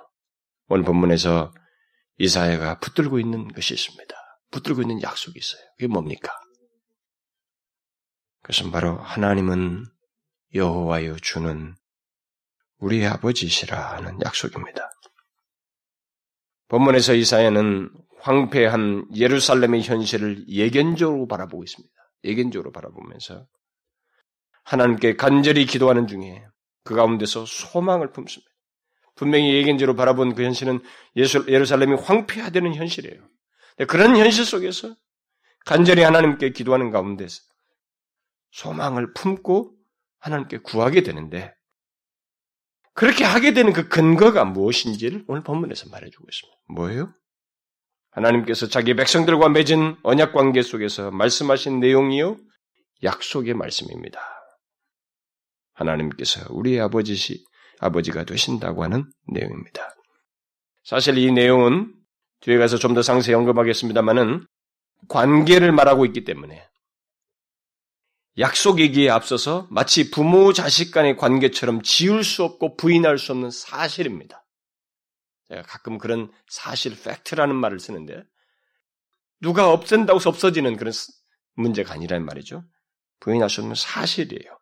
오늘 0.67 0.85
본문에서 0.85 1.51
이사야가 2.19 2.79
붙들고 2.81 3.19
있는 3.19 3.47
것이 3.47 3.73
있습니다. 3.73 4.15
붙들고 4.51 4.83
있는 4.83 5.01
약속이 5.01 5.39
있어요. 5.39 5.61
그게 5.75 5.87
뭡니까? 5.87 6.31
그것은 8.43 8.69
바로 8.69 8.99
하나님은 8.99 9.85
여호와여 10.53 11.15
주는 11.23 11.73
우리의 12.77 13.07
아버지시라 13.07 13.95
하는 13.95 14.19
약속입니다. 14.23 14.87
본문에서 16.67 17.15
이사야는 17.15 17.89
황폐한 18.19 19.07
예루살렘의 19.15 19.81
현실을 19.81 20.47
예견적으로 20.47 21.27
바라보고 21.27 21.63
있습니다. 21.63 21.93
예견적으로 22.25 22.71
바라보면서 22.71 23.47
하나님께 24.65 25.15
간절히 25.15 25.65
기도하는 25.65 26.05
중에 26.05 26.45
그 26.83 26.95
가운데서 26.95 27.45
소망을 27.45 28.11
품습니다. 28.11 28.51
분명히 29.15 29.53
예견적으로 29.55 29.95
바라본 29.95 30.35
그 30.35 30.43
현실은 30.43 30.81
예루살렘이 31.15 31.95
황폐화되는 31.95 32.75
현실이에요. 32.75 33.21
그런 33.87 34.17
현실 34.17 34.45
속에서 34.45 34.95
간절히 35.65 36.03
하나님께 36.03 36.51
기도하는 36.51 36.91
가운데서 36.91 37.41
소망을 38.51 39.13
품고 39.13 39.75
하나님께 40.19 40.59
구하게 40.59 41.03
되는데 41.03 41.53
그렇게 42.93 43.23
하게 43.23 43.53
되는 43.53 43.73
그 43.73 43.87
근거가 43.87 44.45
무엇인지를 44.45 45.25
오늘 45.27 45.41
본문에서 45.43 45.89
말해주고 45.89 46.25
있습니다. 46.29 46.59
뭐예요? 46.69 47.13
하나님께서 48.11 48.67
자기 48.67 48.95
백성들과 48.95 49.49
맺은 49.49 49.97
언약 50.03 50.33
관계 50.33 50.61
속에서 50.61 51.09
말씀하신 51.09 51.79
내용이요 51.79 52.37
약속의 53.01 53.55
말씀입니다. 53.55 54.21
하나님께서 55.73 56.45
우리의 56.49 56.79
아버지시 56.81 57.43
아버지가 57.79 58.23
되신다고 58.23 58.83
하는 58.83 59.05
내용입니다. 59.27 59.89
사실 60.83 61.17
이 61.17 61.31
내용은 61.31 61.93
뒤에 62.41 62.57
가서 62.57 62.77
좀 62.77 62.93
더 62.93 63.01
상세히 63.01 63.35
언급하겠습니다만은 63.35 64.45
관계를 65.09 65.71
말하고 65.71 66.05
있기 66.05 66.23
때문에 66.23 66.67
약속 68.39 68.79
얘기에 68.79 69.09
앞서서 69.09 69.67
마치 69.69 70.09
부모 70.09 70.53
자식 70.53 70.91
간의 70.91 71.17
관계처럼 71.17 71.81
지울 71.83 72.23
수 72.23 72.43
없고 72.43 72.77
부인할 72.77 73.17
수 73.17 73.31
없는 73.31 73.51
사실입니다. 73.51 74.43
제가 75.49 75.61
가끔 75.63 75.97
그런 75.97 76.31
사실, 76.47 76.99
팩트라는 76.99 77.55
말을 77.55 77.79
쓰는데 77.79 78.23
누가 79.39 79.71
없앤다고 79.71 80.19
해서 80.19 80.29
없어지는 80.29 80.77
그런 80.77 80.93
문제가 81.55 81.93
아니라는 81.93 82.25
말이죠. 82.25 82.63
부인할 83.19 83.49
수 83.49 83.61
없는 83.61 83.75
사실이에요. 83.75 84.57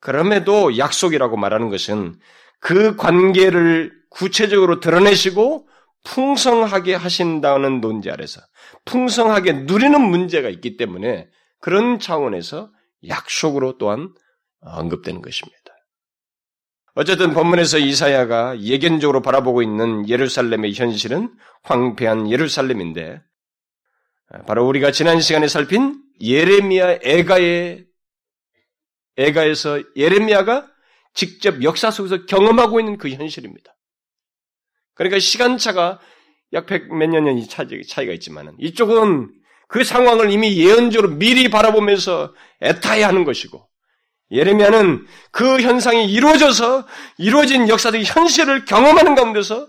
그럼에도 0.00 0.78
약속이라고 0.78 1.36
말하는 1.36 1.70
것은 1.70 2.18
그 2.60 2.96
관계를 2.96 3.92
구체적으로 4.10 4.80
드러내시고 4.80 5.68
풍성하게 6.04 6.94
하신다는 6.94 7.80
논지 7.80 8.10
아래서 8.10 8.40
풍성하게 8.84 9.52
누리는 9.64 10.00
문제가 10.00 10.48
있기 10.48 10.76
때문에 10.76 11.28
그런 11.60 11.98
차원에서 11.98 12.70
약속으로 13.06 13.78
또한 13.78 14.12
언급되는 14.60 15.22
것입니다. 15.22 15.58
어쨌든 16.94 17.32
본문에서 17.32 17.78
이사야가 17.78 18.60
예견적으로 18.60 19.22
바라보고 19.22 19.62
있는 19.62 20.08
예루살렘의 20.08 20.74
현실은 20.74 21.32
황폐한 21.62 22.28
예루살렘인데 22.30 23.22
바로 24.46 24.66
우리가 24.66 24.90
지난 24.90 25.20
시간에 25.20 25.46
살핀 25.46 26.02
예레미야 26.20 26.98
애가의 27.04 27.87
애가에서 29.18 29.82
예레미야가 29.96 30.70
직접 31.14 31.62
역사 31.62 31.90
속에서 31.90 32.24
경험하고 32.26 32.80
있는 32.80 32.96
그 32.96 33.10
현실입니다. 33.10 33.74
그러니까 34.94 35.18
시간차가 35.18 36.00
약 36.54 36.66
백 36.66 36.88
몇 36.88 37.08
년이 37.08 37.46
차이가 37.48 38.12
있지만 38.14 38.54
이쪽은 38.58 39.30
그 39.68 39.84
상황을 39.84 40.30
이미 40.30 40.56
예언적으로 40.58 41.12
미리 41.14 41.50
바라보면서 41.50 42.34
애타야 42.62 43.06
하는 43.08 43.24
것이고 43.24 43.68
예레미야는 44.30 45.06
그 45.30 45.60
현상이 45.60 46.10
이루어져서 46.10 46.86
이루어진 47.18 47.68
역사적 47.68 48.00
현실을 48.02 48.64
경험하는 48.64 49.14
가운데서 49.14 49.68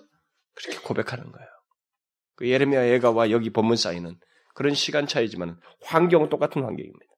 그렇게 0.56 0.80
고백하는 0.82 1.32
거예요. 1.32 1.48
그 2.36 2.50
예레미야 2.50 2.86
애가와 2.96 3.32
여기 3.32 3.50
본문 3.52 3.76
사이는 3.76 4.16
그런 4.56 4.74
시간 4.74 5.08
차이지만 5.08 5.58
환경은 5.84 6.30
똑같은 6.30 6.64
환경입니다. 6.64 7.09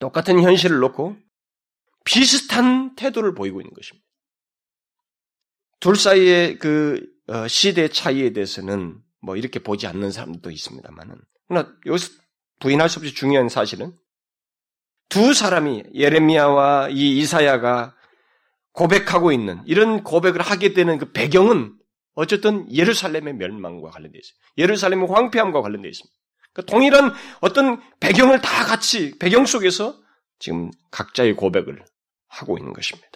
똑같은 0.00 0.40
현실을 0.42 0.78
놓고 0.78 1.16
비슷한 2.04 2.96
태도를 2.96 3.34
보이고 3.34 3.60
있는 3.60 3.72
것입니다. 3.72 4.04
둘 5.78 5.96
사이의 5.96 6.58
그 6.58 7.06
어, 7.28 7.46
시대 7.46 7.88
차이에 7.88 8.32
대해서는 8.32 8.98
뭐 9.22 9.36
이렇게 9.36 9.60
보지 9.60 9.86
않는 9.86 10.10
사람도 10.10 10.50
있습니다만은 10.50 11.16
그러나 11.46 11.72
여기서 11.86 12.10
부인할 12.58 12.88
수 12.88 12.98
없이 12.98 13.14
중요한 13.14 13.48
사실은 13.48 13.96
두 15.08 15.34
사람이 15.34 15.84
예레미야와 15.94 16.88
이 16.90 17.18
이사야가 17.18 17.94
고백하고 18.72 19.32
있는 19.32 19.62
이런 19.66 20.02
고백을 20.02 20.40
하게 20.40 20.72
되는 20.72 20.98
그 20.98 21.12
배경은 21.12 21.76
어쨌든 22.14 22.72
예루살렘의 22.72 23.34
멸망과 23.34 23.90
관련되어 23.90 24.18
있어요. 24.18 24.36
예루살렘의 24.58 25.08
황폐함과 25.08 25.62
관련되어 25.62 25.88
있습니다. 25.88 26.19
그러니까 26.52 26.70
동일한 26.70 27.12
어떤 27.40 27.80
배경을 28.00 28.40
다 28.40 28.64
같이 28.64 29.18
배경 29.18 29.46
속에서 29.46 29.98
지금 30.38 30.70
각자의 30.90 31.34
고백을 31.36 31.84
하고 32.28 32.58
있는 32.58 32.72
것입니다. 32.72 33.08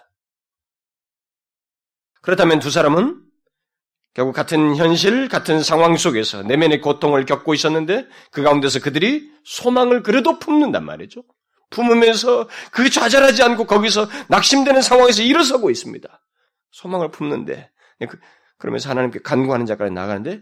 그렇다면 2.20 2.58
두 2.58 2.70
사람은 2.70 3.22
결국 4.14 4.32
같은 4.32 4.76
현실, 4.76 5.28
같은 5.28 5.62
상황 5.62 5.96
속에서 5.96 6.42
내면의 6.42 6.80
고통을 6.80 7.26
겪고 7.26 7.52
있었는데 7.52 8.06
그 8.30 8.42
가운데서 8.42 8.80
그들이 8.80 9.28
소망을 9.44 10.02
그래도 10.02 10.38
품는단 10.38 10.84
말이죠. 10.84 11.24
품으면서 11.70 12.48
그 12.70 12.88
좌절하지 12.88 13.42
않고 13.42 13.64
거기서 13.64 14.08
낙심되는 14.28 14.80
상황에서 14.80 15.22
일어서고 15.22 15.70
있습니다. 15.70 16.08
소망을 16.70 17.10
품는데 17.10 17.70
그, 18.08 18.18
그러면서 18.58 18.88
하나님께 18.90 19.20
간구하는 19.20 19.66
자까지 19.66 19.92
나가는데 19.92 20.40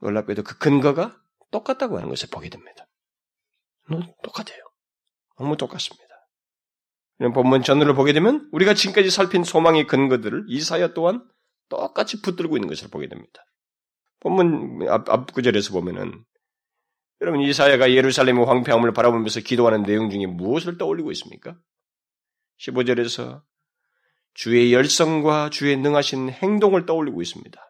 놀랍게도 0.00 0.42
그 0.42 0.58
근거가 0.58 1.14
똑같다고 1.54 1.96
하는 1.96 2.08
것을 2.08 2.28
보게 2.30 2.48
됩니다. 2.48 2.88
똑같아요. 4.24 4.60
너무 5.38 5.56
똑같습니다. 5.56 6.04
본문 7.32 7.62
전후를 7.62 7.94
보게 7.94 8.12
되면 8.12 8.48
우리가 8.50 8.74
지금까지 8.74 9.10
살핀 9.10 9.44
소망의 9.44 9.86
근거들을 9.86 10.46
이사야 10.48 10.94
또한 10.94 11.24
똑같이 11.68 12.20
붙들고 12.22 12.56
있는 12.56 12.68
것을 12.68 12.90
보게 12.90 13.08
됩니다. 13.08 13.44
본문 14.20 14.88
앞, 14.88 15.08
앞 15.08 15.32
구절에서 15.32 15.72
보면은 15.72 16.24
여러분 17.20 17.40
이사야가 17.40 17.92
예루살렘의 17.92 18.44
황폐함을 18.44 18.92
바라보면서 18.92 19.40
기도하는 19.40 19.84
내용 19.84 20.10
중에 20.10 20.26
무엇을 20.26 20.76
떠올리고 20.76 21.12
있습니까? 21.12 21.56
15절에서 22.58 23.42
주의 24.34 24.72
열성과 24.72 25.50
주의 25.50 25.76
능하신 25.76 26.30
행동을 26.30 26.84
떠올리고 26.84 27.22
있습니다. 27.22 27.63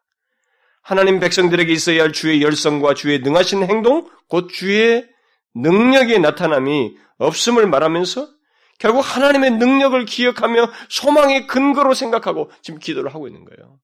하나님 0.84 1.18
백성들에게 1.18 1.72
있어야 1.72 2.02
할 2.02 2.12
주의 2.12 2.42
열성과 2.42 2.92
주의 2.92 3.18
능하신 3.20 3.64
행동, 3.64 4.06
곧 4.28 4.50
주의 4.52 5.08
능력의 5.54 6.20
나타남이 6.20 6.94
없음을 7.16 7.66
말하면서 7.66 8.28
결국 8.78 9.00
하나님의 9.00 9.52
능력을 9.52 10.04
기억하며 10.04 10.70
소망의 10.90 11.46
근거로 11.46 11.94
생각하고 11.94 12.50
지금 12.60 12.80
기도를 12.80 13.14
하고 13.14 13.26
있는 13.28 13.46
거예요. 13.46 13.80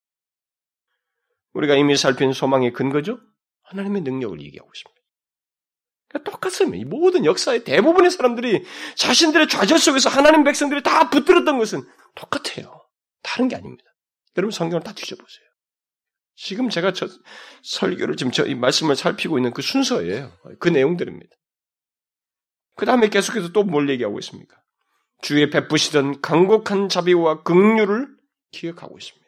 우리가 1.55 1.75
이미 1.75 1.97
살핀 1.97 2.35
소망의 2.35 2.75
근거죠? 2.75 3.19
하나님의 3.63 4.03
능력을 4.03 4.39
얘기하고 4.43 4.71
있습니다. 4.71 5.01
그러니까 6.09 6.31
똑같습니다. 6.31 6.77
이 6.77 6.85
모든 6.85 7.25
역사의 7.25 7.65
대부분의 7.65 8.11
사람들이 8.11 8.63
자신들의 8.97 9.49
좌절 9.49 9.79
속에서 9.79 10.11
하나님 10.11 10.45
백성들이 10.45 10.83
다 10.83 11.09
붙들었던 11.09 11.57
것은 11.57 11.83
똑같아요. 12.15 12.85
다른 13.23 13.49
게 13.49 13.57
아닙니다. 13.57 13.85
여러분 14.37 14.51
성경을 14.51 14.83
다 14.83 14.93
뒤져보세요. 14.93 15.50
지금 16.43 16.71
제가 16.71 16.93
저 16.93 17.07
설교를 17.63 18.17
지금 18.17 18.33
저 18.33 18.47
이 18.47 18.55
말씀을 18.55 18.97
살피고 18.97 19.39
있는 19.39 19.53
그 19.53 19.61
순서예요. 19.61 20.33
그 20.59 20.69
내용들입니다. 20.69 21.37
그 22.77 22.87
다음에 22.87 23.09
계속해서 23.09 23.53
또 23.53 23.63
뭘 23.63 23.91
얘기하고 23.91 24.19
있습니까? 24.21 24.57
주의 25.21 25.51
베푸시던 25.51 26.23
강곡한 26.23 26.89
자비와 26.89 27.43
긍휼을 27.43 28.09
기억하고 28.53 28.97
있습니다. 28.97 29.21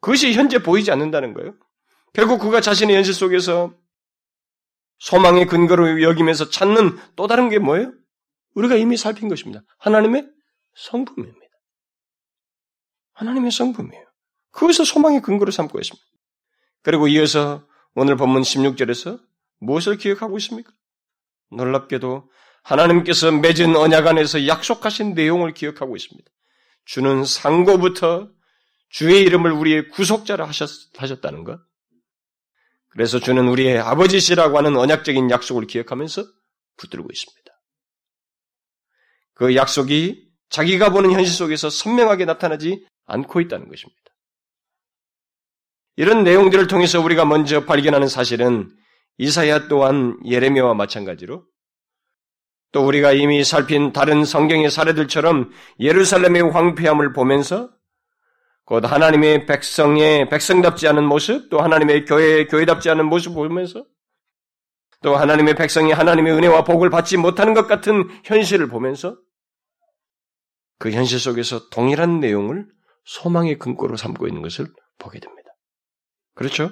그것이 0.00 0.32
현재 0.32 0.62
보이지 0.62 0.90
않는다는 0.90 1.34
거예요. 1.34 1.54
결국 2.14 2.38
그가 2.38 2.62
자신의 2.62 2.96
현실 2.96 3.12
속에서 3.12 3.74
소망의 4.98 5.46
근거로 5.46 6.02
여기면서 6.02 6.48
찾는 6.48 6.96
또 7.16 7.26
다른 7.26 7.50
게 7.50 7.58
뭐예요? 7.58 7.92
우리가 8.54 8.76
이미 8.76 8.96
살핀 8.96 9.28
것입니다. 9.28 9.62
하나님의 9.78 10.26
성품입니다. 10.74 11.46
하나님의 13.12 13.50
성품이에요. 13.50 14.11
그것을 14.52 14.84
소망의 14.84 15.22
근거로 15.22 15.50
삼고 15.50 15.78
있습니다. 15.78 16.06
그리고 16.82 17.08
이어서 17.08 17.66
오늘 17.94 18.16
본문 18.16 18.42
16절에서 18.42 19.20
무엇을 19.58 19.96
기억하고 19.96 20.38
있습니까? 20.38 20.72
놀랍게도 21.50 22.30
하나님께서 22.62 23.32
맺은 23.32 23.76
언약 23.76 24.06
안에서 24.06 24.46
약속하신 24.46 25.14
내용을 25.14 25.52
기억하고 25.52 25.96
있습니다. 25.96 26.30
주는 26.84 27.24
상고부터 27.24 28.30
주의 28.88 29.22
이름을 29.22 29.52
우리의 29.52 29.88
구속자라 29.88 30.46
하셨, 30.46 30.70
하셨다는 30.96 31.44
것. 31.44 31.60
그래서 32.88 33.18
주는 33.18 33.48
우리의 33.48 33.78
아버지시라고 33.78 34.58
하는 34.58 34.76
언약적인 34.76 35.30
약속을 35.30 35.66
기억하면서 35.66 36.24
붙들고 36.76 37.08
있습니다. 37.10 37.52
그 39.34 39.56
약속이 39.56 40.28
자기가 40.50 40.90
보는 40.90 41.10
현실 41.12 41.34
속에서 41.34 41.70
선명하게 41.70 42.26
나타나지 42.26 42.86
않고 43.06 43.40
있다는 43.40 43.68
것입니다. 43.68 44.01
이런 45.96 46.24
내용들을 46.24 46.66
통해서 46.66 47.00
우리가 47.00 47.24
먼저 47.24 47.64
발견하는 47.64 48.08
사실은 48.08 48.70
이사야 49.18 49.68
또한 49.68 50.18
예레미야와 50.24 50.74
마찬가지로 50.74 51.44
또 52.72 52.86
우리가 52.86 53.12
이미 53.12 53.44
살핀 53.44 53.92
다른 53.92 54.24
성경의 54.24 54.70
사례들처럼 54.70 55.50
예루살렘의 55.78 56.50
황폐함을 56.50 57.12
보면서 57.12 57.70
곧 58.64 58.90
하나님의 58.90 59.46
백성의 59.46 60.30
백성답지 60.30 60.88
않은 60.88 61.04
모습, 61.04 61.50
또 61.50 61.60
하나님의 61.60 62.06
교회의 62.06 62.46
교회답지 62.48 62.88
않은 62.90 63.06
모습 63.06 63.32
을 63.32 63.48
보면서 63.48 63.84
또 65.02 65.16
하나님의 65.16 65.56
백성이 65.56 65.92
하나님의 65.92 66.32
은혜와 66.32 66.64
복을 66.64 66.88
받지 66.88 67.16
못하는 67.16 67.54
것 67.54 67.66
같은 67.66 68.08
현실을 68.24 68.68
보면서 68.68 69.18
그 70.78 70.90
현실 70.92 71.18
속에서 71.18 71.68
동일한 71.70 72.20
내용을 72.20 72.66
소망의 73.04 73.58
근거로 73.58 73.96
삼고 73.96 74.28
있는 74.28 74.42
것을 74.42 74.66
보게 74.98 75.18
됩니다. 75.18 75.41
그렇죠? 76.34 76.70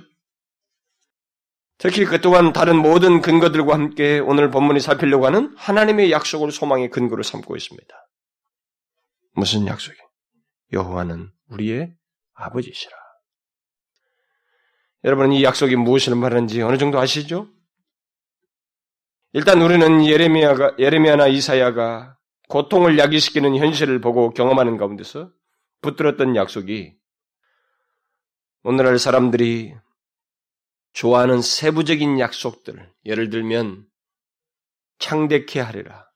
특히 1.79 2.05
그 2.05 2.21
또한 2.21 2.53
다른 2.53 2.77
모든 2.77 3.23
근거들과 3.23 3.73
함께 3.73 4.19
오늘 4.19 4.51
본문이 4.51 4.81
살피려고 4.81 5.27
하는 5.27 5.55
하나님의 5.57 6.13
약속을 6.13 6.53
소망의 6.53 6.91
근거로 6.91 7.23
삼고 7.23 7.57
있습니다. 7.57 7.95
무슨 9.33 9.67
약속이? 9.67 9.97
여호와는 10.73 11.31
우리의 11.49 11.95
아버지시라. 12.35 12.93
여러분 15.05 15.33
이 15.33 15.43
약속이 15.43 15.77
무엇을 15.77 16.15
말하는지 16.15 16.61
어느 16.61 16.77
정도 16.77 16.99
아시죠? 16.99 17.49
일단 19.33 19.63
우리는 19.63 20.05
예레미야가 20.05 20.77
예레미야나 20.79 21.29
이사야가 21.29 22.19
고통을 22.49 22.99
야기시키는 22.99 23.57
현실을 23.57 24.01
보고 24.01 24.31
경험하는 24.31 24.77
가운데서 24.77 25.31
붙들었던 25.81 26.37
약속이 26.37 27.00
오늘날 28.63 28.99
사람들이 28.99 29.75
좋아하는 30.93 31.41
세부적인 31.41 32.21
약속들, 32.21 32.93
예를 33.07 33.31
들면 33.31 33.87
창대케 34.99 35.61
하리라. 35.61 36.07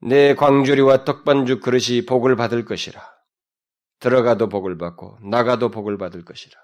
내 0.00 0.34
광주리와 0.34 1.04
떡반죽 1.04 1.60
그릇이 1.60 2.06
복을 2.06 2.36
받을 2.36 2.64
것이라. 2.64 3.02
들어가도 3.98 4.48
복을 4.48 4.78
받고 4.78 5.18
나가도 5.22 5.70
복을 5.70 5.98
받을 5.98 6.24
것이라. 6.24 6.54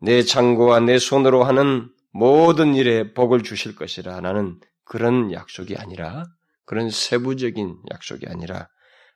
내 0.00 0.22
창고와 0.22 0.80
내 0.80 0.98
손으로 0.98 1.42
하는 1.42 1.92
모든 2.12 2.76
일에 2.76 3.12
복을 3.12 3.42
주실 3.42 3.74
것이라. 3.74 4.20
나는 4.20 4.60
그런 4.84 5.32
약속이 5.32 5.76
아니라 5.76 6.26
그런 6.64 6.90
세부적인 6.90 7.82
약속이 7.90 8.26
아니라 8.28 8.68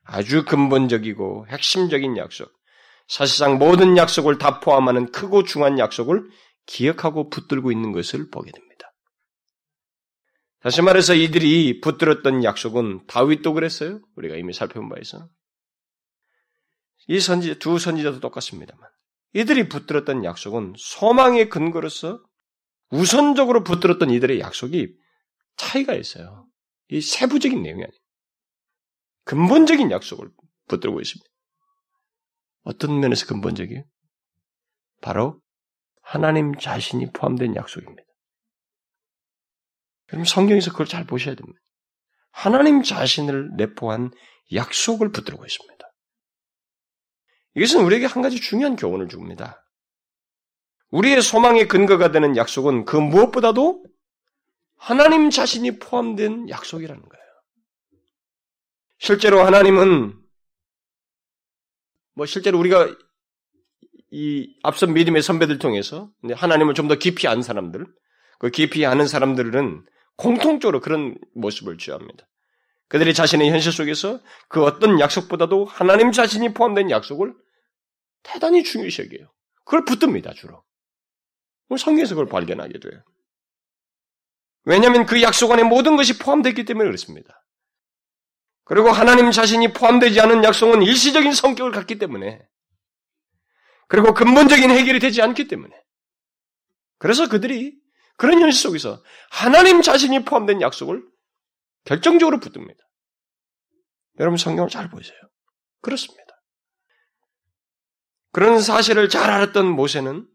아주 0.05 0.45
근본적이고 0.45 1.47
핵심적인 1.49 2.17
약속, 2.17 2.51
사실상 3.13 3.59
모든 3.59 3.99
약속을 3.99 4.39
다 4.39 4.59
포함하는 4.59 5.13
크고 5.13 5.45
중한 5.45 5.79
약속을 5.79 6.31
기억하고 6.65 7.29
붙들고 7.29 7.71
있는 7.71 7.93
것을 7.93 8.31
보게 8.31 8.51
됩니다. 8.51 8.91
다시 10.61 10.81
말해서 10.81 11.13
이들이 11.13 11.83
붙들었던 11.83 12.43
약속은 12.43 13.07
다윗도 13.09 13.53
그랬어요. 13.53 14.01
우리가 14.17 14.37
이미 14.37 14.55
살펴본 14.55 14.89
바 14.89 14.97
있어. 14.99 15.29
이 17.07 17.21
선지 17.21 17.59
두 17.59 17.79
선지자도 17.79 18.21
똑같습니다만 18.21 18.89
이들이 19.35 19.69
붙들었던 19.69 20.25
약속은 20.25 20.73
소망의 20.79 21.51
근거로서 21.51 22.19
우선적으로 22.89 23.63
붙들었던 23.63 24.09
이들의 24.09 24.41
약속이 24.41 24.89
차이가 25.59 25.93
있어요. 25.93 26.47
이 26.89 27.03
세부적인 27.03 27.61
내용이 27.61 27.83
아니에요. 27.83 28.01
근본적인 29.25 29.91
약속을 29.91 30.31
붙들고 30.69 30.99
있습니다. 31.03 31.32
어떤 32.63 33.01
면에서 33.01 33.27
근본적이에요? 33.27 33.85
바로 35.01 35.41
하나님 36.03 36.57
자신이 36.57 37.13
포함된 37.13 37.57
약속입니다. 37.57 38.03
그럼 40.07 40.25
성경에서 40.25 40.71
그걸 40.71 40.87
잘 40.87 41.07
보셔야 41.07 41.35
됩니다. 41.35 41.59
하나님 42.31 42.83
자신을 42.83 43.57
내포한 43.57 44.11
약속을 44.53 45.13
붙들고 45.13 45.45
있습니다. 45.45 45.85
이것은 47.55 47.85
우리에게 47.85 48.07
한 48.07 48.23
가지 48.23 48.41
중요한 48.41 48.77
교훈을 48.77 49.09
줍니다. 49.09 49.65
우리의 50.91 51.23
소망의 51.23 51.69
근거가 51.69 52.11
되는 52.13 52.37
약속은 52.37 52.85
그 52.85 52.97
무엇보다도 52.97 53.85
하나님 54.77 55.31
자신이 55.31 55.79
포함된 55.79 56.49
약속이라는 56.49 57.03
거예요. 57.03 57.23
실제로 58.99 59.41
하나님은 59.41 60.22
뭐 62.15 62.27
실제로 62.27 62.59
우리가 62.59 62.95
이 64.11 64.55
앞선 64.63 64.93
믿음의 64.93 65.23
선배들 65.23 65.59
통해서 65.59 66.11
하나님을 66.31 66.75
좀 66.75 66.89
더 66.89 66.97
깊이 66.97 67.27
아는 67.29 67.43
사람들, 67.43 67.87
그 68.39 68.51
깊이 68.51 68.85
아는 68.85 69.07
사람들은 69.07 69.87
공통적으로 70.17 70.81
그런 70.81 71.17
모습을 71.35 71.79
취합니다. 71.79 72.29
그들이 72.89 73.15
자신의 73.15 73.51
현실 73.51 73.73
속에서 73.73 74.21
그 74.49 74.63
어떤 74.65 75.01
약속보다도 75.01 75.65
하나님 75.65 76.13
자신이 76.13 76.53
포함된 76.53 76.91
약속을 76.91 77.35
대단히 78.23 78.63
중요시 78.65 79.03
여겨요. 79.03 79.33
그걸 79.65 79.85
붙듭니다, 79.85 80.35
주로. 80.35 80.63
성경에서 81.79 82.15
그걸 82.15 82.27
발견하게 82.29 82.79
돼요. 82.81 83.03
왜냐하면 84.65 85.07
그 85.07 85.23
약속 85.23 85.51
안에 85.53 85.63
모든 85.63 85.97
것이 85.97 86.19
포함되기 86.19 86.67
때문에 86.67 86.87
그렇습니다. 86.87 87.43
그리고 88.73 88.89
하나님 88.89 89.31
자신이 89.31 89.75
포함되지 89.75 90.19
않은 90.23 90.45
약속은 90.45 90.81
일시적인 90.81 91.35
성격을 91.35 91.73
갖기 91.73 91.99
때문에 91.99 92.41
그리고 93.87 94.15
근본적인 94.15 94.71
해결이 94.71 94.99
되지 94.99 95.21
않기 95.21 95.47
때문에 95.47 95.77
그래서 96.97 97.29
그들이 97.29 97.75
그런 98.17 98.41
현실 98.41 98.63
속에서 98.63 99.05
하나님 99.31 99.83
자신이 99.83 100.25
포함된 100.25 100.63
약속을 100.63 101.05
결정적으로 101.85 102.41
붙듭니다. 102.41 102.81
여러분 104.21 104.39
성경을 104.39 104.71
잘 104.71 104.89
보세요. 104.89 105.19
그렇습니다. 105.83 106.25
그런 108.33 108.59
사실을 108.59 109.11
잘 109.11 109.31
알았던 109.31 109.67
모세는 109.67 110.27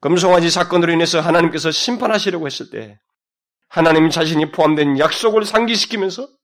금송아지 0.00 0.48
사건으로 0.48 0.94
인해서 0.94 1.20
하나님께서 1.20 1.72
심판하시려고 1.72 2.46
했을 2.46 2.70
때 2.70 2.98
하나님 3.68 4.08
자신이 4.08 4.50
포함된 4.50 4.98
약속을 4.98 5.44
상기시키면서 5.44 6.37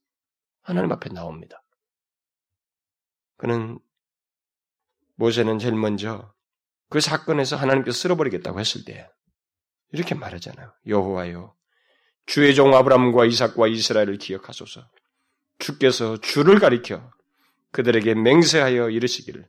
하나님 0.65 0.91
앞에 0.91 1.09
나옵니다. 1.09 1.61
그는 3.37 3.79
모세는 5.15 5.59
제일 5.59 5.75
먼저 5.75 6.33
그 6.89 6.99
사건에서 6.99 7.55
하나님께서 7.55 7.95
쓸어버리겠다고 7.97 8.59
했을 8.59 8.83
때 8.83 9.09
이렇게 9.91 10.15
말하잖아요. 10.15 10.73
여호와여 10.87 11.55
주의 12.25 12.55
종 12.55 12.73
아브람과 12.73 13.25
이삭과 13.25 13.67
이스라엘을 13.67 14.17
기억하소서. 14.17 14.89
주께서 15.59 16.17
주를 16.17 16.59
가리켜 16.59 17.11
그들에게 17.71 18.15
맹세하여 18.15 18.89
이르시기를 18.89 19.47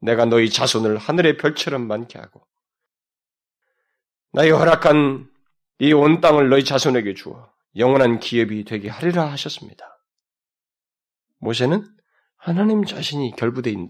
내가 0.00 0.24
너희 0.24 0.50
자손을 0.50 0.98
하늘의 0.98 1.36
별처럼 1.36 1.86
많게 1.86 2.18
하고 2.18 2.44
나의 4.32 4.50
허락한 4.50 5.30
이 5.78 5.92
온 5.92 6.20
땅을 6.20 6.48
너희 6.48 6.64
자손에게 6.64 7.14
주어 7.14 7.50
영원한 7.76 8.18
기업이 8.18 8.64
되게 8.64 8.88
하리라 8.88 9.30
하셨습니다. 9.32 9.91
모세는 11.42 11.84
하나님 12.36 12.84
자신이 12.84 13.34
결부되어 13.36 13.72
있는 13.72 13.88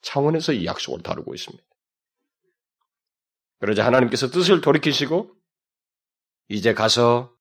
차원에서 0.00 0.54
이 0.54 0.64
약속을 0.64 1.02
다루고 1.02 1.34
있습니다. 1.34 1.62
그러자 3.58 3.84
하나님께서 3.84 4.30
뜻을 4.30 4.62
돌이키시고 4.62 5.30
이제 6.48 6.72
가서 6.72 7.36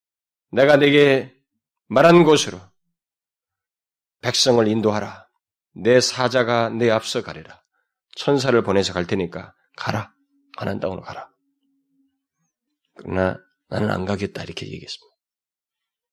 내가 0.52 0.75
내게 0.75 1.34
말한 1.88 2.25
곳으로 2.25 2.60
백성을 4.21 4.67
인도하라. 4.67 5.30
내 5.71 6.02
사자가 6.02 6.69
내 6.69 6.89
앞서 6.89 7.23
가리라. 7.23 7.63
천사를 8.17 8.62
보내서 8.62 8.91
갈 8.91 9.08
테니까 9.08 9.56
가라. 9.78 10.13
가난 10.58 10.82
땅으로 10.82 11.02
가라. 11.02 11.32
그러나 12.95 13.38
나는 13.69 13.89
안 13.89 14.04
가겠다 14.04 14.43
이렇게 14.43 14.65
얘기했습니다. 14.65 15.15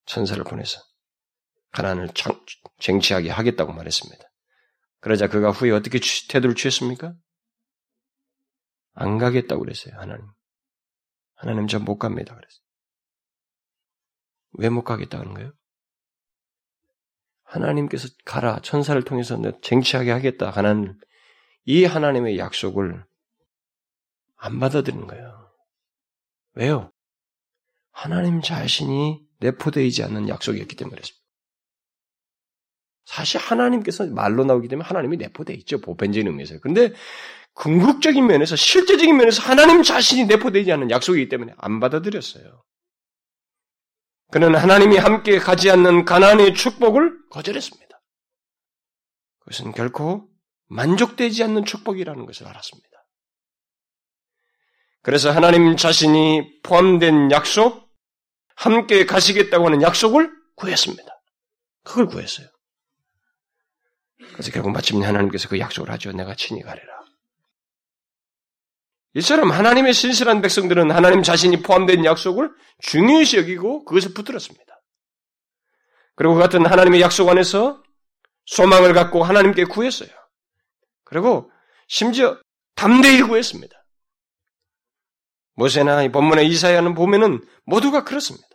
천사를 0.04 0.42
보내서 0.44 0.80
가난을 1.76 2.08
쟁취하게 2.80 3.30
하겠다고 3.30 3.72
말했습니다. 3.72 4.24
그러자 5.00 5.28
그가 5.28 5.50
후에 5.50 5.70
어떻게 5.70 6.00
태도를 6.28 6.54
취했습니까? 6.56 7.14
안 8.94 9.18
가겠다고 9.18 9.60
그랬어요, 9.60 9.94
하나님. 9.98 10.26
하나님 11.34 11.66
저 11.68 11.78
못 11.78 11.98
갑니다, 11.98 12.34
그랬어요. 12.34 12.60
왜 14.58 14.70
못 14.70 14.84
가겠다는 14.84 15.34
거예요? 15.34 15.52
하나님께서 17.44 18.08
가라, 18.24 18.60
천사를 18.60 19.00
통해서 19.04 19.38
쟁취하게 19.60 20.10
하겠다, 20.12 20.50
하나님. 20.50 20.94
이 21.64 21.84
하나님의 21.84 22.38
약속을 22.38 23.04
안 24.36 24.60
받아들이는 24.60 25.06
거예요. 25.06 25.50
왜요? 26.54 26.90
하나님 27.90 28.40
자신이 28.40 29.20
내포되지 29.40 30.02
않는 30.04 30.28
약속이었기 30.28 30.74
때문에 30.76 30.96
그렇습니다. 30.96 31.25
사실 33.07 33.40
하나님께서 33.40 34.07
말로 34.07 34.45
나오기 34.45 34.69
때문에 34.69 34.87
하나님이 34.87 35.16
내포돼 35.16 35.55
있죠. 35.55 35.81
보편적인 35.81 36.27
의미에서. 36.27 36.59
근데 36.61 36.92
궁극적인 37.55 38.27
면에서 38.27 38.57
실제적인 38.57 39.16
면에서 39.16 39.42
하나님 39.42 39.83
자신이 39.83 40.27
내포되지 40.27 40.71
않는 40.73 40.90
약속이기 40.90 41.29
때문에 41.29 41.55
안 41.57 41.81
받아들였어요. 41.81 42.62
그는 44.33 44.57
하나님이 44.57 44.99
함께 44.99 45.38
가지 45.38 45.71
않는 45.71 46.05
가난의 46.05 46.55
축복을 46.55 47.29
거절했습니다. 47.31 47.87
그것은 49.38 49.73
결코 49.73 50.29
만족되지 50.69 51.45
않는 51.45 51.64
축복이라는 51.64 52.27
것을 52.27 52.49
알았습니다. 52.49 52.88
그래서 55.03 55.31
하나님 55.31 55.77
자신이 55.77 56.61
포함된 56.64 57.31
약속, 57.31 57.88
함께 58.57 59.07
가시겠다고 59.07 59.66
하는 59.66 59.81
약속을 59.81 60.33
구했습니다. 60.57 61.05
그걸 61.85 62.07
구했어요. 62.07 62.49
그래서 64.18 64.50
결국 64.50 64.70
마침내 64.70 65.07
하나님께서 65.07 65.48
그 65.48 65.59
약속을 65.59 65.90
하죠. 65.92 66.12
내가 66.12 66.35
친히 66.35 66.62
가리라. 66.62 66.96
이처럼 69.14 69.50
하나님의 69.50 69.94
신실한 69.94 70.42
백성들은 70.42 70.90
하나님 70.90 71.22
자신이 71.22 71.62
포함된 71.62 72.05
약속을 72.05 72.50
중요시 72.81 73.38
여기고 73.38 73.85
그것을 73.85 74.12
붙들었습니다. 74.12 74.83
그리고 76.14 76.35
그 76.35 76.40
같은 76.40 76.66
하나님의 76.66 77.00
약속 77.00 77.29
안에서 77.29 77.83
소망을 78.44 78.92
갖고 78.92 79.24
하나님께 79.24 79.64
구했어요. 79.64 80.11
그리고 81.05 81.50
심지어 81.88 82.38
담대히 82.74 83.22
구했습니다. 83.22 83.74
모세나 85.55 86.02
이 86.02 86.12
본문의 86.12 86.46
이사야는 86.48 86.94
보면은 86.94 87.42
모두가 87.64 88.05
그렇습니다. 88.05 88.46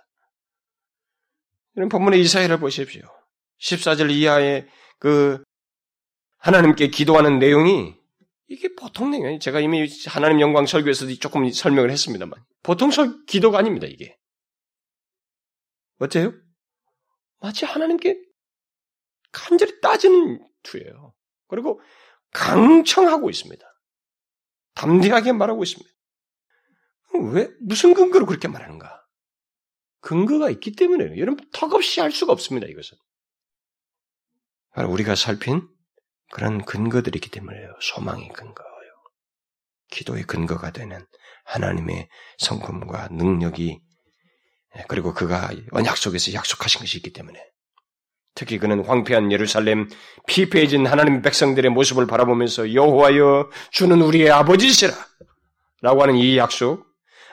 이런 1.76 1.90
본문의 1.90 2.22
이사야를 2.22 2.60
보십시오. 2.60 3.02
14절 3.60 4.12
이하의 4.12 4.68
그 5.00 5.44
하나님께 6.42 6.88
기도하는 6.88 7.40
내용이 7.40 7.96
이게 8.48 8.74
보통 8.76 9.12
내용이에요. 9.12 9.40
제가 9.40 9.60
이미 9.60 9.88
하나님 10.08 10.42
영광 10.42 10.66
설교에서도 10.66 11.16
조금 11.20 11.50
설명을 11.50 11.92
했습니다만 11.92 12.44
보통 12.64 12.92
설, 12.92 13.24
기도가 13.26 13.60
아닙니다. 13.60 13.88
이게 13.88 14.18
어때요? 16.00 16.34
마치 17.40 17.66
하나님께 17.66 18.20
간절히 19.32 19.80
따지는 19.82 20.46
투예요. 20.64 21.14
그리고 21.48 21.80
강청하고 22.34 23.30
있습니다. 23.30 23.66
담대하게 24.74 25.34
말하고 25.34 25.64
있습니다. 25.64 25.90
왜 27.34 27.50
무슨 27.62 27.94
근거로 27.94 28.26
그렇게 28.26 28.48
말하는가? 28.48 29.06
근거가 30.00 30.50
있기 30.50 30.72
때문에 30.76 31.18
여러분 31.20 31.48
턱없이 31.54 32.00
할 32.00 32.12
수가 32.12 32.34
없습니다. 32.34 32.68
이것은 32.68 32.98
우리가 34.90 35.16
살핀 35.16 35.68
그런 36.32 36.64
근거들이 36.64 37.18
있기 37.18 37.30
때문에요. 37.30 37.74
소망의 37.82 38.30
근거요. 38.30 38.68
기도의 39.92 40.24
근거가 40.24 40.72
되는 40.72 41.06
하나님의 41.46 42.08
성품과 42.38 43.10
능력이 43.12 43.80
그리고 44.88 45.14
그가 45.14 45.50
언약 45.72 45.98
속에서 45.98 46.34
약속하신 46.34 46.80
것이 46.80 46.98
있기 46.98 47.12
때문에 47.12 47.38
특히 48.34 48.58
그는 48.58 48.86
황폐한 48.86 49.32
예루살렘 49.34 49.90
피폐해진 50.28 50.88
하나님 50.88 51.22
백성들의 51.22 51.70
모습을 51.72 52.08
바라보면서 52.08 52.74
여호와여 52.74 53.50
주는 53.72 54.02
우리의 54.02 54.32
아버지시라 54.32 54.94
라고 55.82 56.04
하는 56.04 56.16
이 56.16 56.38
약속 56.38 56.86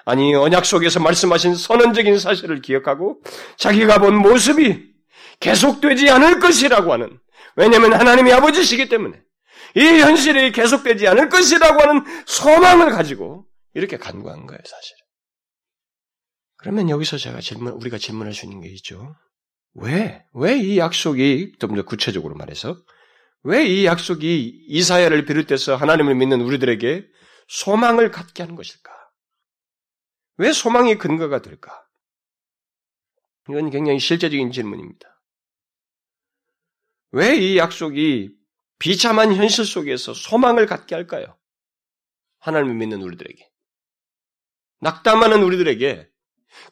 아니 0.05 0.35
언약 0.35 0.65
속에서 0.65 0.99
말씀하신 1.01 1.55
선언적인 1.55 2.19
사실을 2.19 2.61
기억하고 2.61 3.21
자기가 3.59 3.99
본 3.99 4.17
모습이 4.17 4.89
계속되지 5.39 6.11
않을 6.11 6.41
것이라고 6.41 6.93
하는 6.93 7.21
왜냐하면 7.59 7.93
하나님이 7.93 8.33
아버지시기 8.33 8.89
때문에 8.89 9.21
이 9.75 9.81
현실이 9.81 10.53
계속되지 10.53 11.09
않을 11.09 11.29
것이라고 11.29 11.81
하는 11.81 12.05
소망을 12.27 12.91
가지고 12.91 13.47
이렇게 13.75 13.99
간구한 13.99 14.47
거예요 14.47 14.61
사실. 14.65 14.97
그러면 16.57 16.89
여기서 16.89 17.19
제가 17.19 17.41
질문 17.41 17.73
우리가 17.75 17.99
질문할 17.99 18.33
수 18.33 18.47
있는 18.47 18.61
게 18.61 18.69
있죠. 18.71 19.15
왜? 19.75 20.25
왜 20.35 20.57
이 20.59 20.79
약속이 20.79 21.55
좀 21.61 21.75
더 21.77 21.83
구체적으로 21.85 22.35
말해서 22.37 22.77
왜 23.43 23.67
이 23.67 23.87
약속이 23.87 24.67
이사야를 24.69 25.25
비롯해서 25.25 25.75
하나님을 25.77 26.15
믿는 26.15 26.41
우리들에게 26.41 27.07
소망을 27.49 28.11
갖게 28.11 28.43
하는 28.45 28.55
것일까? 28.57 28.93
왜 30.37 30.53
소망의 30.53 30.99
근거가 30.99 31.43
될까? 31.43 31.73
이건 33.49 33.71
굉장히 33.71 33.99
실제적인 33.99 34.53
질문입니다. 34.53 35.09
왜 37.13 37.37
이 37.39 37.57
약속이 37.59 38.37
비참한 38.79 39.35
현실 39.35 39.65
속에서 39.65 40.15
소망을 40.15 40.67
갖게 40.67 40.95
할까요? 40.95 41.37
하나님을 42.39 42.75
믿는 42.77 43.03
우리들에게. 43.03 43.51
낙담하는 44.81 45.43
우리들에게 45.43 46.09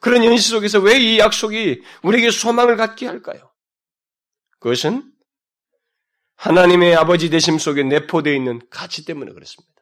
그런 0.00 0.22
현실 0.22 0.50
속에서 0.50 0.78
왜 0.80 0.98
이 0.98 1.18
약속이 1.18 1.82
우리에게 2.02 2.30
소망을 2.30 2.76
갖게 2.76 3.06
할까요? 3.06 3.52
그것은 4.60 5.12
하나님의 6.36 6.94
아버지 6.94 7.30
되심 7.30 7.58
속에 7.58 7.82
내포되어 7.82 8.34
있는 8.34 8.60
가치 8.70 9.04
때문에 9.04 9.32
그렇습니다. 9.32 9.74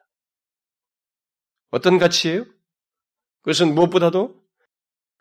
어떤 1.71 1.97
가치예요? 1.99 2.45
그것은 3.41 3.75
무엇보다도 3.75 4.41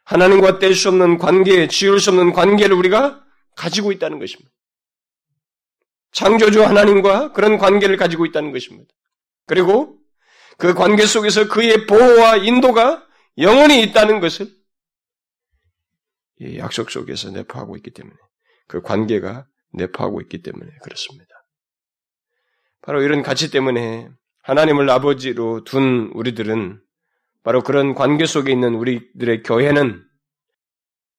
하나님과 0.05 0.59
뗄 0.59 0.75
수 0.75 0.89
없는 0.89 1.19
관계, 1.19 1.67
지울 1.67 1.99
수 1.99 2.11
없는 2.11 2.33
관계를 2.33 2.75
우리가 2.77 3.25
가지고 3.57 3.91
있다는 3.93 4.19
것입니다. 4.19 4.54
창조주 6.15 6.65
하나님과 6.65 7.33
그런 7.33 7.59
관계를 7.59 7.97
가지고 7.97 8.25
있다는 8.25 8.53
것입니다. 8.53 8.93
그리고 9.47 9.99
그 10.57 10.73
관계 10.73 11.05
속에서 11.05 11.49
그의 11.49 11.87
보호와 11.87 12.37
인도가 12.37 13.05
영원히 13.39 13.83
있다는 13.83 14.21
것을 14.21 14.47
이 16.41 16.59
약속 16.59 16.91
속에서 16.91 17.31
내포하고 17.31 17.77
있기 17.77 17.91
때문에 17.91 18.15
그 18.69 18.81
관계가 18.81 19.47
내포하고 19.73 20.21
있기 20.23 20.43
때문에 20.43 20.71
그렇습니다. 20.83 21.35
바로 22.81 23.03
이런 23.03 23.23
가치 23.23 23.51
때문에 23.51 24.09
하나님을 24.43 24.89
아버지로 24.91 25.65
둔 25.65 26.11
우리들은 26.15 26.81
바로 27.43 27.63
그런 27.63 27.95
관계 27.95 28.25
속에 28.25 28.53
있는 28.53 28.75
우리들의 28.75 29.43
교회는 29.43 30.05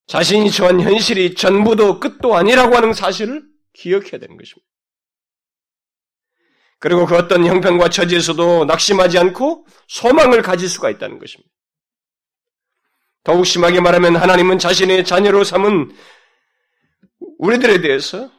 자신이 0.08 0.52
처한 0.52 0.80
현실이 0.80 1.36
전부도 1.36 2.00
끝도 2.00 2.36
아니라고 2.36 2.76
하는 2.76 2.94
사실을 2.94 3.44
기억해야 3.74 4.20
되는 4.20 4.38
것입니다. 4.38 4.75
그리고 6.80 7.06
그 7.06 7.16
어떤 7.16 7.46
형편과 7.46 7.90
처지에서도 7.90 8.66
낙심하지 8.66 9.18
않고 9.18 9.66
소망을 9.88 10.42
가질 10.42 10.70
수가 10.70 10.90
있다는 10.90 11.20
것입니다. 11.20 11.50
더욱 13.24 13.46
심하게 13.46 13.82
말하면 13.82 14.16
하나님은 14.16 14.60
자신의 14.60 15.04
자녀로 15.04 15.44
삼은 15.44 15.96
우리들에 17.40 17.82
대해서 17.82 18.30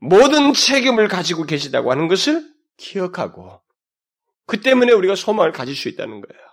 모든 0.00 0.52
책임을 0.52 1.06
가지고 1.06 1.44
계시다고 1.44 1.92
하는 1.92 2.08
것을 2.08 2.44
기억하고 2.76 3.62
그 4.46 4.60
때문에 4.60 4.92
우리가 4.92 5.14
소망을 5.14 5.52
가질 5.52 5.76
수 5.76 5.88
있다는 5.88 6.20
거예요. 6.20 6.51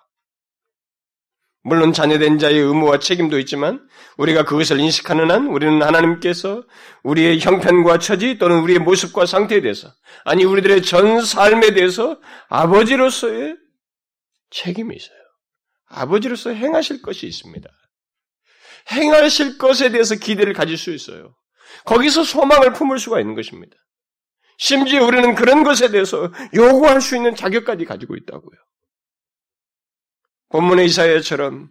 물론 1.61 1.91
자녀된 1.91 2.39
자의 2.39 2.57
의무와 2.57 2.99
책임도 2.99 3.37
있지만 3.39 3.87
우리가 4.17 4.45
그것을 4.45 4.79
인식하는 4.79 5.29
한 5.29 5.47
우리는 5.47 5.81
하나님께서 5.81 6.63
우리의 7.03 7.39
형편과 7.39 7.99
처지 7.99 8.37
또는 8.37 8.61
우리의 8.61 8.79
모습과 8.79 9.25
상태에 9.25 9.61
대해서 9.61 9.91
아니 10.23 10.45
우리들의 10.45 10.83
전 10.83 11.21
삶에 11.21 11.73
대해서 11.73 12.19
아버지로서의 12.47 13.57
책임이 14.51 14.95
있어요. 14.95 15.17
아버지로서 15.87 16.51
행하실 16.51 17.01
것이 17.01 17.27
있습니다. 17.27 17.69
행하실 18.91 19.57
것에 19.57 19.91
대해서 19.91 20.15
기대를 20.15 20.53
가질 20.53 20.77
수 20.77 20.91
있어요. 20.93 21.35
거기서 21.85 22.23
소망을 22.23 22.73
품을 22.73 22.99
수가 22.99 23.19
있는 23.19 23.35
것입니다. 23.35 23.75
심지어 24.57 25.05
우리는 25.05 25.35
그런 25.35 25.63
것에 25.63 25.89
대해서 25.89 26.31
요구할 26.53 27.01
수 27.01 27.15
있는 27.15 27.35
자격까지 27.35 27.85
가지고 27.85 28.15
있다고요. 28.15 28.57
본문의 30.49 30.85
이사야처럼 30.87 31.69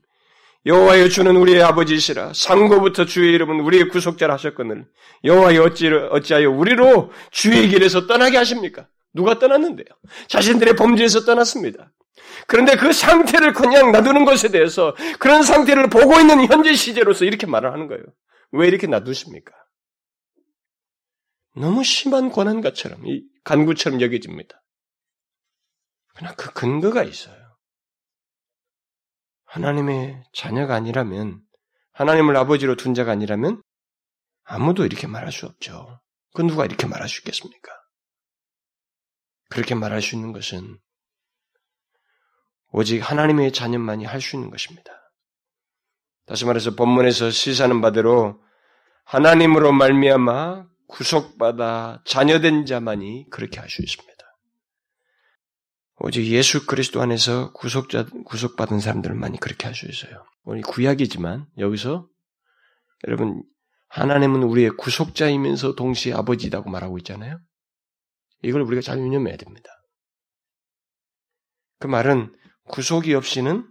여호와여 0.67 1.09
주는 1.09 1.37
우리의 1.37 1.63
아버지시라 1.63 2.33
상고부터 2.35 3.05
주의 3.05 3.33
이름은 3.35 3.61
우리의 3.61 3.89
구속자라 3.89 4.35
하셨거늘 4.35 4.87
여호와여 5.25 5.63
어찌 5.63 5.89
어찌하여 5.89 6.51
우리로 6.51 7.13
주의 7.31 7.69
길에서 7.69 8.07
떠나게 8.07 8.37
하십니까? 8.39 8.89
누가 9.13 9.39
떠났는데요? 9.39 9.87
자신들의 10.29 10.77
범죄에서 10.77 11.25
떠났습니다. 11.25 11.93
그런데 12.47 12.77
그 12.77 12.93
상태를 12.93 13.53
그냥 13.53 13.93
놔두는 13.93 14.25
것에 14.25 14.49
대해서 14.49 14.95
그런 15.19 15.43
상태를 15.43 15.89
보고 15.89 16.19
있는 16.21 16.47
현재 16.47 16.75
시제로서 16.75 17.25
이렇게 17.25 17.47
말을 17.47 17.73
하는 17.73 17.89
거예요. 17.89 18.03
왜 18.53 18.69
이렇게 18.69 18.87
놔두십니까? 18.87 19.53
너무 21.57 21.83
심한 21.83 22.31
고난가처럼, 22.31 23.07
이 23.07 23.25
간구처럼 23.45 24.01
여겨집니다. 24.01 24.63
그러나 26.15 26.35
그 26.35 26.53
근거가 26.53 27.03
있어요. 27.03 27.37
하나님의 29.49 30.23
자녀가 30.33 30.75
아니라면, 30.75 31.41
하나님을 31.93 32.37
아버지로 32.37 32.77
둔 32.77 32.95
자가 32.95 33.13
아니라면, 33.13 33.63
아무도 34.45 34.85
이렇게 34.85 35.07
말할 35.07 35.33
수 35.33 35.47
없죠. 35.47 36.01
그 36.35 36.43
누가 36.43 36.65
이렇게 36.65 36.87
말할 36.87 37.09
수 37.09 37.21
있겠습니까? 37.21 37.73
그렇게 39.51 39.75
말할 39.75 40.03
수 40.03 40.15
있는 40.15 40.33
것은 40.33 40.79
오직 42.71 43.01
하나님의 43.01 43.53
자녀만이 43.53 44.05
할 44.05 44.21
수 44.21 44.37
있는 44.37 44.51
것입니다. 44.51 44.93
다시 46.27 46.45
말해서 46.45 46.75
본문에서 46.75 47.31
시사하는 47.31 47.81
바대로 47.81 48.43
하나님으로 49.05 49.73
말미암아 49.73 50.67
구속받아 50.87 52.03
자녀된 52.05 52.67
자만이 52.67 53.27
그렇게 53.31 53.59
할 53.59 53.71
수 53.71 53.83
있습니다. 53.83 54.08
오직 56.01 56.27
예수 56.27 56.67
그리스도 56.67 57.01
안에서 57.03 57.53
구속자 57.53 58.07
구속받은 58.25 58.79
사람들만이 58.79 59.39
그렇게 59.39 59.67
할 59.67 59.75
수 59.75 59.87
있어요. 59.87 60.25
우리 60.45 60.63
구약이지만 60.63 61.47
여기서 61.59 62.09
여러분 63.07 63.43
하나님은 63.89 64.43
우리의 64.43 64.71
구속자이면서 64.77 65.75
동시에 65.75 66.13
아버지라고 66.13 66.71
말하고 66.71 66.99
있잖아요. 66.99 67.41
이걸 68.43 68.63
우리가 68.63 68.81
잘 68.83 68.99
유념해야 68.99 69.37
됩니다. 69.37 69.71
그 71.81 71.87
말은 71.87 72.35
구속이 72.69 73.15
없이는 73.15 73.67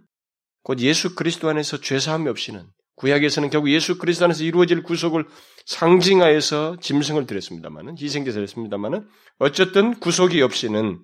곧 0.62 0.80
예수 0.80 1.14
그리스도 1.14 1.48
안에서 1.48 1.80
죄사함이 1.80 2.28
없이는 2.28 2.66
구약에서는 2.96 3.48
결국 3.50 3.70
예수 3.70 3.96
그리스도 3.96 4.24
안에서 4.24 4.44
이루어질 4.44 4.82
구속을 4.82 5.26
상징하여서 5.66 6.78
짐승을 6.80 7.26
드렸습니다만은 7.26 7.96
희생제사를 7.98 8.42
했습니다만은 8.42 9.08
어쨌든 9.38 9.98
구속이 10.00 10.42
없이는 10.42 11.00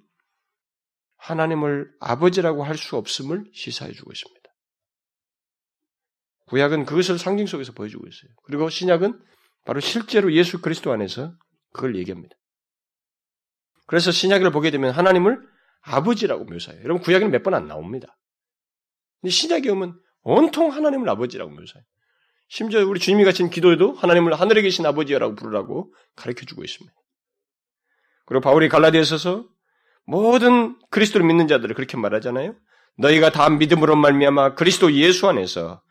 하나님을 1.24 1.90
아버지라고 2.00 2.64
할 2.64 2.76
수 2.76 2.96
없음을 2.96 3.44
시사해 3.52 3.92
주고 3.92 4.12
있습니다. 4.12 4.40
구약은 6.46 6.84
그것을 6.84 7.18
상징 7.18 7.46
속에서 7.46 7.72
보여주고 7.72 8.06
있어요. 8.06 8.30
그리고 8.44 8.68
신약은 8.68 9.18
바로 9.64 9.80
실제로 9.80 10.32
예수 10.34 10.60
그리스도 10.60 10.92
안에서 10.92 11.32
그걸 11.72 11.96
얘기합니다. 11.96 12.34
그래서 13.86 14.10
신약을 14.10 14.50
보게 14.50 14.70
되면 14.70 14.90
하나님을 14.92 15.40
아버지라고 15.82 16.44
묘사해요. 16.44 16.82
여러분 16.84 17.02
구약에는 17.02 17.30
몇 17.30 17.42
번 17.42 17.54
안 17.54 17.66
나옵니다. 17.68 18.16
근데 19.20 19.30
신약에 19.30 19.70
오면 19.70 19.98
온통 20.22 20.72
하나님을 20.72 21.08
아버지라고 21.08 21.50
묘사해요. 21.50 21.84
심지어 22.48 22.86
우리 22.86 23.00
주님이 23.00 23.24
가르친 23.24 23.48
기도에도 23.48 23.92
하나님을 23.94 24.34
하늘에 24.38 24.60
계신 24.62 24.84
아버지라고 24.84 25.34
부르라고 25.34 25.94
가르쳐 26.16 26.44
주고 26.44 26.62
있습니다. 26.62 26.94
그리고 28.26 28.42
바울이 28.42 28.68
갈라디아서서 28.68 29.48
모든 30.06 30.78
그리스도를 30.90 31.26
믿는 31.26 31.48
자들을 31.48 31.74
그렇게 31.74 31.96
말하잖아요. 31.96 32.54
너희가 32.98 33.30
다 33.30 33.48
믿음으로 33.50 33.96
말미암아 33.96 34.54
그리스도 34.54 34.92
예수 34.92 35.28
안에서 35.28 35.82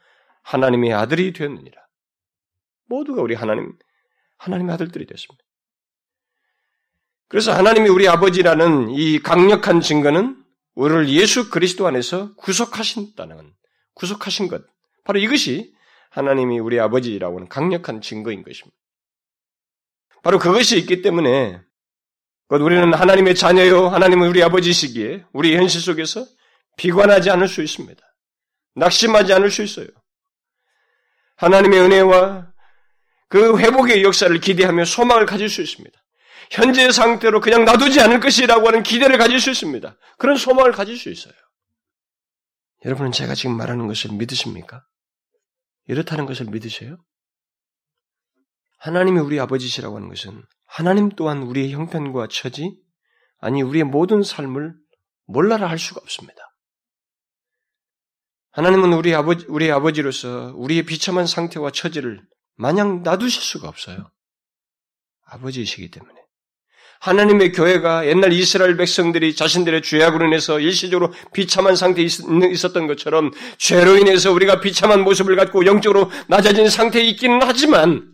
하나님의 0.43 0.93
아들이 0.93 1.33
되었느니라. 1.33 1.81
모두가 2.87 3.21
우리 3.21 3.35
하나님 3.35 3.73
하나님의 4.37 4.73
아들들이 4.73 5.05
됐습니다. 5.05 5.43
그래서 7.27 7.51
하나님이 7.53 7.89
우리 7.89 8.07
아버지라는 8.07 8.89
이 8.89 9.19
강력한 9.19 9.81
증거는 9.81 10.43
우리를 10.75 11.09
예수 11.09 11.49
그리스도 11.49 11.87
안에서 11.87 12.35
구속하신다는 12.35 13.53
구속하신 13.95 14.47
것. 14.47 14.63
바로 15.03 15.19
이것이 15.19 15.73
하나님이 16.11 16.59
우리 16.59 16.79
아버지라고 16.79 17.37
하는 17.37 17.49
강력한 17.49 18.01
증거인 18.01 18.43
것입니다. 18.43 18.77
바로 20.21 20.39
그것이 20.39 20.77
있기 20.77 21.01
때문에 21.01 21.61
우리는 22.49 22.93
하나님의 22.93 23.35
자녀요, 23.35 23.87
하나님은 23.87 24.27
우리 24.27 24.43
아버지시기에 24.43 25.25
우리 25.33 25.55
현실 25.55 25.81
속에서 25.81 26.25
비관하지 26.77 27.29
않을 27.31 27.47
수 27.47 27.61
있습니다. 27.61 28.01
낙심하지 28.75 29.33
않을 29.33 29.49
수 29.51 29.63
있어요. 29.63 29.87
하나님의 31.37 31.79
은혜와 31.79 32.51
그 33.29 33.57
회복의 33.57 34.03
역사를 34.03 34.39
기대하며 34.39 34.85
소망을 34.85 35.25
가질 35.25 35.49
수 35.49 35.61
있습니다. 35.61 35.99
현재 36.51 36.91
상태로 36.91 37.41
그냥 37.41 37.65
놔두지 37.65 37.99
않을 38.01 38.19
것이라고 38.19 38.67
하는 38.67 38.83
기대를 38.83 39.17
가질 39.17 39.39
수 39.39 39.49
있습니다. 39.49 39.97
그런 40.17 40.37
소망을 40.37 40.71
가질 40.71 40.97
수 40.97 41.09
있어요. 41.09 41.33
여러분은 42.85 43.11
제가 43.11 43.33
지금 43.33 43.57
말하는 43.57 43.87
것을 43.87 44.11
믿으십니까? 44.11 44.85
이렇다는 45.87 46.25
것을 46.25 46.45
믿으세요? 46.47 46.97
하나님이 48.77 49.19
우리 49.19 49.39
아버지시라고 49.39 49.95
하는 49.95 50.09
것은 50.09 50.43
하나님 50.73 51.09
또한 51.09 51.43
우리의 51.43 51.71
형편과 51.71 52.29
처지, 52.31 52.75
아니 53.39 53.61
우리의 53.61 53.83
모든 53.83 54.23
삶을 54.23 54.73
몰라라 55.27 55.69
할 55.69 55.77
수가 55.77 56.01
없습니다. 56.01 56.35
하나님은 58.53 58.91
우리 58.93 59.13
아버지, 59.13 59.45
우리 59.49 59.71
아버지로서 59.71 60.51
우리의 60.55 60.83
비참한 60.83 61.27
상태와 61.27 61.69
처지를 61.69 62.23
마냥 62.55 63.03
놔두실 63.03 63.39
수가 63.39 63.67
없어요. 63.67 64.09
아버지이시기 65.27 65.91
때문에. 65.91 66.15
하나님의 67.01 67.51
교회가 67.51 68.07
옛날 68.07 68.33
이스라엘 68.33 68.75
백성들이 68.75 69.35
자신들의 69.35 69.83
죄악으로 69.83 70.25
인해서 70.25 70.59
일시적으로 70.59 71.13
비참한 71.33 71.75
상태에 71.75 72.03
있었던 72.05 72.87
것처럼 72.87 73.29
죄로 73.59 73.97
인해서 73.97 74.31
우리가 74.31 74.59
비참한 74.59 75.03
모습을 75.03 75.35
갖고 75.35 75.67
영적으로 75.67 76.09
낮아진 76.27 76.67
상태에 76.67 77.03
있기는 77.03 77.41
하지만 77.43 78.12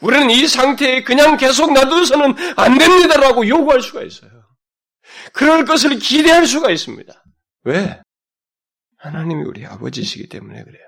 우리는 0.00 0.30
이 0.30 0.46
상태에 0.46 1.02
그냥 1.02 1.36
계속 1.36 1.72
놔두서는 1.72 2.34
안 2.56 2.78
됩니다라고 2.78 3.48
요구할 3.48 3.80
수가 3.80 4.02
있어요. 4.02 4.30
그럴 5.32 5.64
것을 5.64 5.98
기대할 5.98 6.46
수가 6.46 6.70
있습니다. 6.70 7.24
왜? 7.64 8.00
하나님이 8.98 9.44
우리 9.44 9.66
아버지시기 9.66 10.28
때문에 10.28 10.62
그래요. 10.64 10.84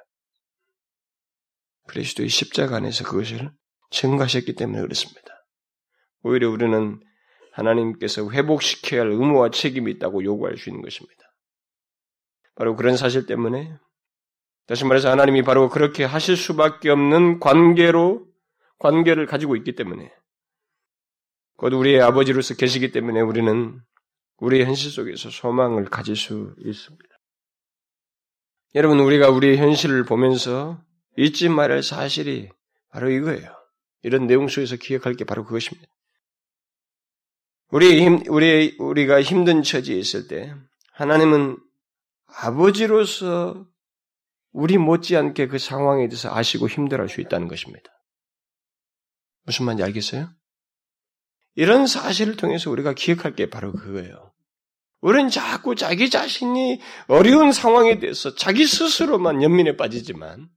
그리스도의 1.89 2.29
십자가 2.29 2.77
안에서 2.77 3.05
그것을 3.05 3.51
증거하셨기 3.91 4.55
때문에 4.55 4.81
그렇습니다. 4.81 5.47
오히려 6.23 6.51
우리는 6.51 7.01
하나님께서 7.53 8.31
회복시켜야 8.31 9.03
할 9.03 9.11
의무와 9.11 9.51
책임이 9.51 9.91
있다고 9.93 10.23
요구할 10.25 10.57
수 10.59 10.69
있는 10.69 10.83
것입니다. 10.83 11.15
바로 12.55 12.77
그런 12.77 12.97
사실 12.97 13.27
때문에 13.27 13.73
다시 14.67 14.85
말해서 14.85 15.11
하나님이 15.11 15.43
바로 15.43 15.69
그렇게 15.69 16.05
하실 16.05 16.37
수밖에 16.37 16.91
없는 16.91 17.41
관계로 17.41 18.28
관계를 18.79 19.27
가지고 19.27 19.57
있기 19.57 19.75
때문에 19.75 20.13
곧 21.57 21.73
우리의 21.73 22.01
아버지로서 22.01 22.55
계시기 22.55 22.93
때문에 22.93 23.21
우리는 23.21 23.81
우리의 24.39 24.65
현실 24.65 24.91
속에서 24.91 25.31
소망을 25.31 25.87
가질 25.87 26.15
수 26.17 26.55
있습니다. 26.59 27.09
여러분 28.75 29.01
우리가 29.01 29.31
우리의 29.31 29.57
현실을 29.57 30.05
보면서 30.05 30.81
잊지 31.17 31.49
말할 31.49 31.83
사실이 31.83 32.49
바로 32.91 33.11
이거예요. 33.11 33.57
이런 34.03 34.27
내용 34.27 34.47
속에서 34.47 34.77
기억할 34.77 35.15
게 35.15 35.25
바로 35.25 35.45
그것입니다. 35.45 35.89
우리 37.71 38.01
힘, 38.03 38.23
우리, 38.29 38.77
우리가 38.79 39.21
힘든 39.21 39.63
처지에 39.63 39.97
있을 39.97 40.29
때, 40.29 40.55
하나님은 40.93 41.59
아버지로서 42.27 43.67
우리 44.53 44.79
못지않게 44.79 45.49
그 45.49 45.59
상황에 45.59 46.09
대해서 46.09 46.35
아시고 46.35 46.69
힘들어 46.69 47.03
할 47.03 47.09
수 47.09 47.21
있다는 47.21 47.49
것입니다. 47.49 47.91
무슨 49.49 49.65
말인지 49.65 49.83
알겠어요? 49.83 50.31
이런 51.55 51.87
사실을 51.87 52.37
통해서 52.37 52.71
우리가 52.71 52.93
기억할 52.93 53.35
게 53.35 53.49
바로 53.49 53.73
그거예요. 53.73 54.35
우리는 55.01 55.31
자꾸 55.31 55.75
자기 55.75 56.11
자신이 56.11 56.83
어려운 57.07 57.53
상황에 57.53 57.99
대해서 57.99 58.35
자기 58.35 58.67
스스로만 58.67 59.43
연민에 59.43 59.77
빠지지만, 59.77 60.51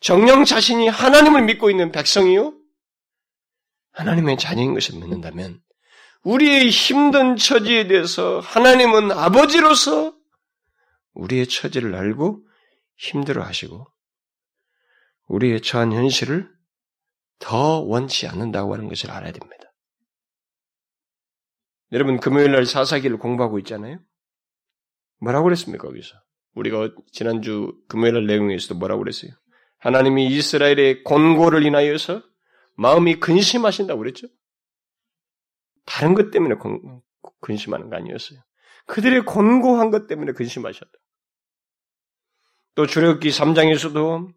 정령 0.00 0.44
자신이 0.44 0.86
하나님을 0.86 1.42
믿고 1.42 1.70
있는 1.70 1.90
백성이요? 1.90 2.54
하나님의 3.92 4.38
자녀인 4.38 4.74
것을 4.74 4.94
믿는다면, 5.00 5.60
우리의 6.22 6.70
힘든 6.70 7.36
처지에 7.36 7.88
대해서 7.88 8.38
하나님은 8.38 9.10
아버지로서 9.10 10.14
우리의 11.14 11.48
처지를 11.48 11.96
알고 11.96 12.46
힘들어 12.96 13.42
하시고 13.42 13.88
우리의 15.26 15.62
처한 15.62 15.92
현실을 15.92 16.57
더 17.38 17.80
원치 17.80 18.26
않는다고 18.26 18.74
하는 18.74 18.88
것을 18.88 19.10
알아야 19.10 19.32
됩니다. 19.32 19.72
여러분 21.92 22.20
금요일 22.20 22.52
날 22.52 22.66
사사기를 22.66 23.18
공부하고 23.18 23.58
있잖아요. 23.60 23.98
뭐라고 25.20 25.44
그랬습니까 25.44 25.88
거기서? 25.88 26.14
우리가 26.54 26.90
지난주 27.12 27.72
금요일 27.88 28.14
날 28.14 28.26
내용에서도 28.26 28.74
뭐라고 28.74 29.02
그랬어요? 29.02 29.32
하나님이 29.78 30.26
이스라엘의 30.26 31.04
곤고를 31.04 31.64
인하여서 31.64 32.22
마음이 32.76 33.20
근심하신다고 33.20 33.98
그랬죠? 33.98 34.28
다른 35.86 36.14
것 36.14 36.30
때문에 36.30 36.56
근심하는 37.40 37.88
거 37.88 37.96
아니었어요. 37.96 38.40
그들의 38.86 39.24
곤고한 39.24 39.90
것 39.90 40.06
때문에 40.06 40.32
근심하셨다. 40.32 40.90
또 42.74 42.86
출애굽기 42.86 43.28
3장에서도 43.30 44.32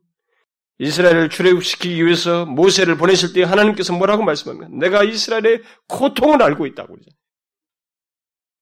이스라엘을 0.82 1.30
출애굽시키기 1.30 2.04
위해서 2.04 2.44
모세를 2.44 2.98
보내실 2.98 3.34
때 3.34 3.44
하나님께서 3.44 3.94
뭐라고 3.94 4.24
말씀합니까? 4.24 4.68
내가 4.76 5.04
이스라엘의 5.04 5.62
고통을 5.88 6.42
알고 6.42 6.66
있다고 6.66 6.94
그러잖아요. 6.94 7.16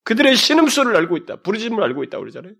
그들의 0.03 0.35
신음소를 0.35 0.97
알고 0.97 1.15
있다. 1.15 1.41
부르짐을 1.43 1.81
알고 1.81 2.03
있다고 2.03 2.21
그러잖아요. 2.21 2.55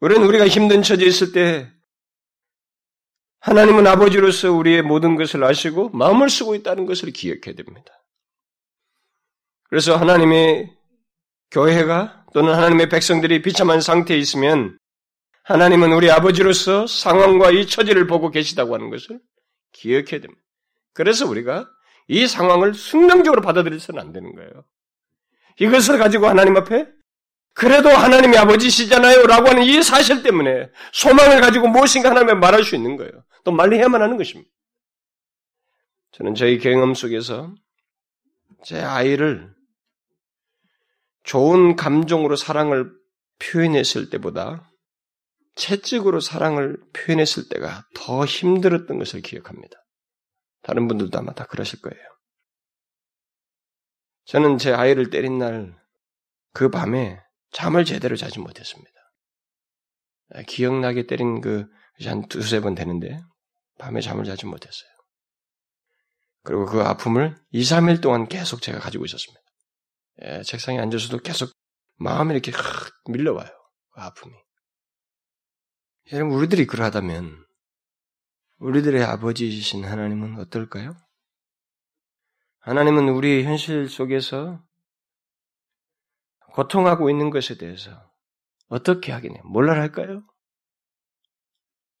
우리는 0.00 0.24
우리가 0.24 0.46
힘든 0.46 0.82
처지에 0.82 1.08
있을 1.08 1.32
때 1.32 1.72
하나님은 3.40 3.84
아버지로서 3.88 4.52
우리의 4.52 4.82
모든 4.82 5.16
것을 5.16 5.42
아시고 5.42 5.88
마음을 5.90 6.30
쓰고 6.30 6.54
있다는 6.54 6.86
것을 6.86 7.10
기억해야 7.10 7.56
됩니다. 7.56 7.92
그래서 9.64 9.96
하나님의 9.96 10.72
교회가 11.50 12.26
또는 12.32 12.54
하나님의 12.54 12.90
백성들이 12.90 13.42
비참한 13.42 13.80
상태에 13.80 14.16
있으면 14.18 14.77
하나님은 15.48 15.94
우리 15.94 16.10
아버지로서 16.10 16.86
상황과 16.86 17.52
이 17.52 17.66
처지를 17.66 18.06
보고 18.06 18.30
계시다고 18.30 18.74
하는 18.74 18.90
것을 18.90 19.18
기억해야 19.72 20.20
됩니다. 20.20 20.42
그래서 20.92 21.26
우리가 21.26 21.66
이 22.06 22.26
상황을 22.26 22.74
순간적으로 22.74 23.40
받아들여서는 23.40 23.98
안 23.98 24.12
되는 24.12 24.34
거예요. 24.34 24.66
이것을 25.58 25.96
가지고 25.96 26.26
하나님 26.26 26.54
앞에 26.58 26.86
그래도 27.54 27.88
하나님이 27.88 28.36
아버지시잖아요 28.36 29.22
라고 29.22 29.48
하는 29.48 29.62
이 29.62 29.82
사실 29.82 30.22
때문에 30.22 30.70
소망을 30.92 31.40
가지고 31.40 31.68
무엇인가 31.68 32.10
하나님에 32.10 32.34
말할 32.34 32.62
수 32.62 32.76
있는 32.76 32.98
거예요. 32.98 33.10
또 33.42 33.50
말해야만 33.50 34.02
하는 34.02 34.18
것입니다. 34.18 34.50
저는 36.12 36.34
저희 36.34 36.58
경험 36.58 36.92
속에서 36.92 37.54
제 38.64 38.82
아이를 38.82 39.50
좋은 41.24 41.74
감정으로 41.74 42.36
사랑을 42.36 42.92
표현했을 43.38 44.10
때보다 44.10 44.67
채찍으로 45.58 46.20
사랑을 46.20 46.78
표현했을 46.92 47.48
때가 47.48 47.84
더 47.94 48.24
힘들었던 48.24 48.98
것을 48.98 49.20
기억합니다. 49.20 49.76
다른 50.62 50.88
분들도 50.88 51.18
아마 51.18 51.32
다 51.34 51.44
그러실 51.44 51.80
거예요. 51.80 52.02
저는 54.24 54.58
제 54.58 54.72
아이를 54.72 55.10
때린 55.10 55.38
날 55.38 55.78
그 56.52 56.70
밤에 56.70 57.20
잠을 57.52 57.84
제대로 57.84 58.16
자지 58.16 58.40
못했습니다. 58.40 58.90
기억나게 60.46 61.06
때린 61.06 61.40
그 61.40 61.68
한 62.06 62.26
두세 62.28 62.60
번 62.60 62.74
되는데 62.74 63.20
밤에 63.78 64.00
잠을 64.00 64.24
자지 64.24 64.46
못했어요. 64.46 64.88
그리고 66.44 66.66
그 66.66 66.80
아픔을 66.80 67.36
2, 67.50 67.62
3일 67.62 68.00
동안 68.00 68.28
계속 68.28 68.62
제가 68.62 68.78
가지고 68.78 69.04
있었습니다. 69.04 69.40
예, 70.22 70.42
책상에 70.42 70.78
앉아서도 70.78 71.18
계속 71.18 71.52
마음이 71.96 72.32
이렇게 72.32 72.52
확 72.52 72.92
밀려와요. 73.08 73.50
그 73.92 74.00
아픔이. 74.00 74.34
여러분, 76.12 76.34
우리들이 76.36 76.66
그러하다면, 76.66 77.44
우리들의 78.60 79.02
아버지이신 79.04 79.84
하나님은 79.84 80.38
어떨까요? 80.40 80.96
하나님은 82.60 83.10
우리의 83.10 83.44
현실 83.44 83.88
속에서 83.88 84.62
고통하고 86.54 87.10
있는 87.10 87.30
것에 87.30 87.56
대해서 87.56 87.90
어떻게 88.68 89.12
하겠냐? 89.12 89.40
뭘라 89.44 89.74
할까요? 89.74 90.22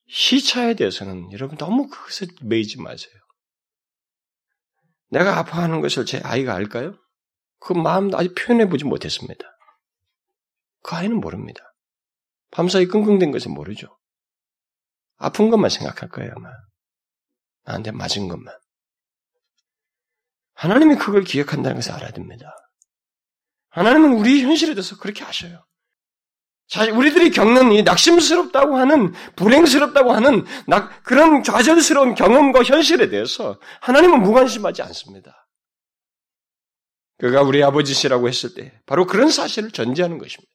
시차에 0.08 0.74
대해서는 0.74 1.30
여러분 1.32 1.56
너무 1.58 1.88
그것에 1.88 2.26
매이지 2.42 2.80
마세요. 2.80 3.12
내가 5.10 5.38
아파하는 5.38 5.80
것을 5.80 6.06
제 6.06 6.18
아이가 6.24 6.54
알까요? 6.54 6.94
그 7.60 7.72
마음 7.72 8.14
아직 8.14 8.34
표현해 8.34 8.68
보지 8.68 8.84
못했습니다. 8.84 9.44
그 10.82 10.96
아이는 10.96 11.20
모릅니다. 11.20 11.62
밤사이 12.50 12.86
끙끙댄 12.86 13.30
것은 13.30 13.52
모르죠. 13.52 13.97
아픈 15.18 15.50
것만 15.50 15.68
생각할 15.70 16.08
거예요, 16.08 16.32
아마. 16.36 16.48
나한테 17.64 17.90
맞은 17.90 18.28
것만. 18.28 18.54
하나님이 20.54 20.96
그걸 20.96 21.22
기억한다는 21.22 21.76
것을 21.76 21.92
알아야 21.92 22.10
됩니다. 22.10 22.52
하나님은 23.70 24.14
우리 24.14 24.42
현실에 24.42 24.74
대해서 24.74 24.96
그렇게 24.96 25.22
하셔요. 25.22 25.64
자, 26.66 26.84
우리들이 26.84 27.30
겪는 27.30 27.72
이 27.72 27.82
낙심스럽다고 27.82 28.76
하는, 28.76 29.12
불행스럽다고 29.36 30.12
하는 30.12 30.44
낙, 30.66 31.02
그런 31.02 31.42
좌절스러운 31.42 32.14
경험과 32.14 32.62
현실에 32.62 33.08
대해서 33.08 33.58
하나님은 33.80 34.20
무관심하지 34.22 34.82
않습니다. 34.82 35.48
그가 37.18 37.42
우리 37.42 37.62
아버지시라고 37.64 38.28
했을 38.28 38.54
때 38.54 38.80
바로 38.86 39.06
그런 39.06 39.30
사실을 39.30 39.70
전제하는 39.70 40.18
것입니다. 40.18 40.52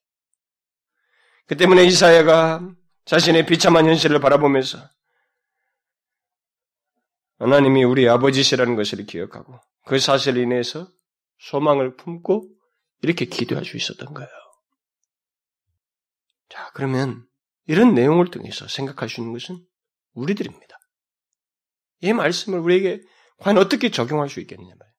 그 1.48 1.58
때문에 1.58 1.84
이사야가 1.86 2.70
자신의 3.06 3.46
비참한 3.46 3.86
현실을 3.86 4.20
바라보면서 4.20 4.80
하나님이 7.40 7.84
우리 7.84 8.08
아버지시라는 8.08 8.76
것을 8.76 9.06
기억하고 9.06 9.60
그 9.86 10.00
사실로 10.00 10.40
인해서 10.42 10.90
소망을 11.40 11.98
품고 11.98 12.50
이렇게 13.02 13.26
기도할 13.26 13.66
수 13.66 13.76
있었던 13.76 14.14
거예요. 14.14 14.30
자, 16.50 16.72
그러면 16.74 17.26
이런 17.66 17.94
내용을 17.94 18.28
통해서 18.28 18.68
생각할 18.68 19.10
수 19.10 19.20
있는 19.20 19.34
것은 19.34 19.60
우리들입니다. 20.14 20.78
이 22.02 22.14
말씀을 22.14 22.60
우리에게 22.60 23.02
과연 23.40 23.58
어떻게 23.58 23.92
적용할 23.92 24.30
수 24.30 24.40
있겠느냐 24.40 24.74
말이에요. 24.78 24.94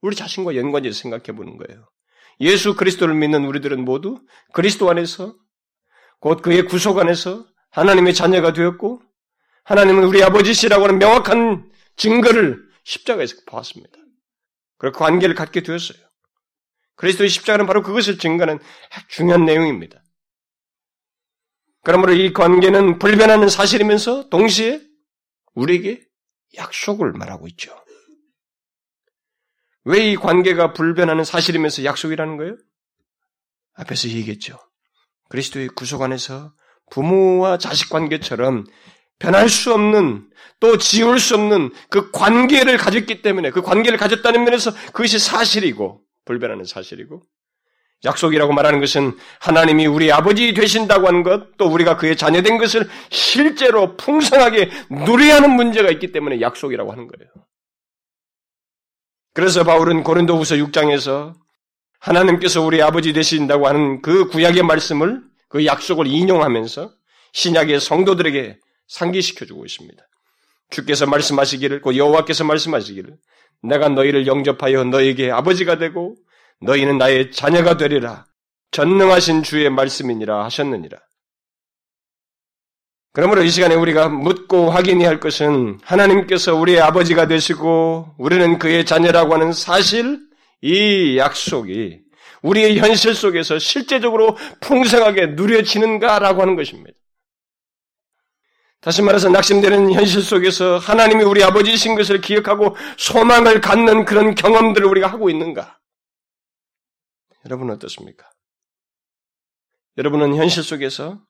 우리 0.00 0.14
자신과 0.14 0.54
연관해서 0.54 1.00
생각해 1.00 1.36
보는 1.36 1.56
거예요. 1.56 1.88
예수 2.40 2.76
그리스도를 2.76 3.14
믿는 3.14 3.44
우리들은 3.44 3.84
모두 3.84 4.24
그리스도 4.52 4.88
안에서 4.88 5.34
곧 6.20 6.42
그의 6.42 6.66
구속 6.66 6.98
안에서 6.98 7.46
하나님의 7.70 8.14
자녀가 8.14 8.52
되었고 8.52 9.02
하나님은 9.64 10.04
우리 10.04 10.22
아버지시라고 10.22 10.84
하는 10.84 10.98
명확한 10.98 11.70
증거를 11.96 12.66
십자가에서 12.84 13.36
보았습니다. 13.46 13.98
그리고 14.78 14.98
관계를 14.98 15.34
갖게 15.34 15.62
되었어요. 15.62 15.98
그리스도의 16.96 17.28
십자가는 17.28 17.66
바로 17.66 17.82
그것을 17.82 18.18
증거하는 18.18 18.58
중요한 19.08 19.44
내용입니다. 19.44 20.02
그러므로 21.84 22.12
이 22.12 22.32
관계는 22.32 22.98
불변하는 22.98 23.48
사실이면서 23.48 24.28
동시에 24.30 24.80
우리에게 25.54 26.04
약속을 26.56 27.12
말하고 27.12 27.46
있죠. 27.48 27.76
왜 29.84 30.10
이 30.10 30.16
관계가 30.16 30.72
불변하는 30.74 31.24
사실이면서 31.24 31.84
약속이라는 31.84 32.36
거예요? 32.36 32.56
앞에서 33.74 34.08
얘기했죠. 34.08 34.58
그리스도의 35.28 35.68
구속 35.68 36.02
안에서 36.02 36.52
부모와 36.90 37.58
자식 37.58 37.90
관계처럼 37.90 38.64
변할 39.18 39.48
수 39.48 39.72
없는 39.74 40.28
또 40.60 40.78
지울 40.78 41.18
수 41.18 41.34
없는 41.34 41.72
그 41.90 42.10
관계를 42.10 42.76
가졌기 42.76 43.22
때문에 43.22 43.50
그 43.50 43.62
관계를 43.62 43.98
가졌다는 43.98 44.44
면에서 44.44 44.72
그것이 44.92 45.18
사실이고 45.18 46.02
불변하는 46.24 46.64
사실이고 46.64 47.22
약속이라고 48.04 48.52
말하는 48.52 48.80
것은 48.80 49.16
하나님이 49.40 49.86
우리 49.86 50.12
아버지 50.12 50.54
되신다고 50.54 51.08
하는 51.08 51.24
것, 51.24 51.56
또 51.56 51.66
우리가 51.66 51.96
그의 51.96 52.16
자녀된 52.16 52.58
것을 52.58 52.88
실제로 53.10 53.96
풍성하게 53.96 54.70
누려야 54.90 55.36
하는 55.36 55.50
문제가 55.56 55.90
있기 55.90 56.12
때문에 56.12 56.40
약속이라고 56.40 56.92
하는 56.92 57.08
거예요. 57.08 57.30
그래서 59.34 59.64
바울은 59.64 60.04
고린도후서 60.04 60.56
6장에서 60.56 61.34
하나님께서 61.98 62.62
우리 62.62 62.80
아버지 62.82 63.12
되신다고 63.12 63.66
하는 63.66 64.02
그 64.02 64.28
구약의 64.28 64.62
말씀을 64.62 65.22
그 65.48 65.64
약속을 65.66 66.06
인용하면서 66.06 66.90
신약의 67.32 67.80
성도들에게 67.80 68.58
상기시켜 68.88 69.46
주고 69.46 69.64
있습니다. 69.64 70.02
주께서 70.70 71.06
말씀하시기를 71.06 71.80
곧 71.80 71.96
여호와께서 71.96 72.44
말씀하시기를 72.44 73.16
내가 73.62 73.88
너희를 73.88 74.26
영접하여 74.26 74.84
너에게 74.84 75.30
아버지가 75.30 75.78
되고 75.78 76.16
너희는 76.60 76.98
나의 76.98 77.32
자녀가 77.32 77.76
되리라 77.76 78.26
전능하신 78.70 79.42
주의 79.42 79.68
말씀이니라 79.70 80.44
하셨느니라. 80.44 80.98
그러므로 83.12 83.42
이 83.42 83.50
시간에 83.50 83.74
우리가 83.74 84.08
묻고 84.08 84.70
확인해야 84.70 85.08
할 85.08 85.18
것은 85.18 85.80
하나님께서 85.82 86.54
우리의 86.54 86.80
아버지가 86.80 87.26
되시고 87.26 88.14
우리는 88.18 88.58
그의 88.58 88.84
자녀라고 88.84 89.34
하는 89.34 89.52
사실, 89.52 90.20
이 90.60 91.16
약속이 91.18 92.02
우리의 92.42 92.78
현실 92.78 93.14
속에서 93.14 93.58
실제적으로 93.58 94.36
풍성하게 94.60 95.28
누려지는가라고 95.28 96.42
하는 96.42 96.56
것입니다. 96.56 96.98
다시 98.80 99.02
말해서 99.02 99.28
낙심되는 99.28 99.92
현실 99.92 100.22
속에서 100.22 100.78
하나님이 100.78 101.24
우리 101.24 101.42
아버지이신 101.42 101.96
것을 101.96 102.20
기억하고 102.20 102.76
소망을 102.96 103.60
갖는 103.60 104.04
그런 104.04 104.34
경험들을 104.34 104.86
우리가 104.86 105.08
하고 105.08 105.30
있는가? 105.30 105.80
여러분은 107.44 107.74
어떻습니까? 107.74 108.30
여러분은 109.96 110.36
현실 110.36 110.62
속에서 110.62 111.20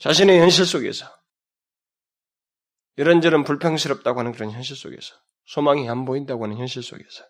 자신의 0.00 0.38
현실 0.38 0.66
속에서 0.66 1.06
이런저런 2.96 3.44
불평스럽다고 3.44 4.20
하는 4.20 4.32
그런 4.32 4.50
현실 4.50 4.76
속에서 4.76 5.14
소망이 5.46 5.88
안 5.88 6.04
보인다고 6.04 6.44
하는 6.44 6.58
현실 6.58 6.82
속에서 6.82 7.24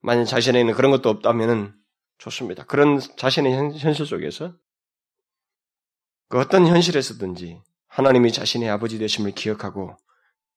만약 0.00 0.24
자신에는 0.24 0.74
그런 0.74 0.90
것도 0.90 1.08
없다면 1.08 1.74
좋습니다. 2.18 2.64
그런 2.64 3.00
자신의 3.16 3.52
현실 3.78 4.06
속에서 4.06 4.54
그 6.28 6.38
어떤 6.38 6.66
현실에서든지 6.66 7.60
하나님이 7.88 8.32
자신의 8.32 8.70
아버지 8.70 8.98
되심을 8.98 9.32
기억하고 9.32 9.96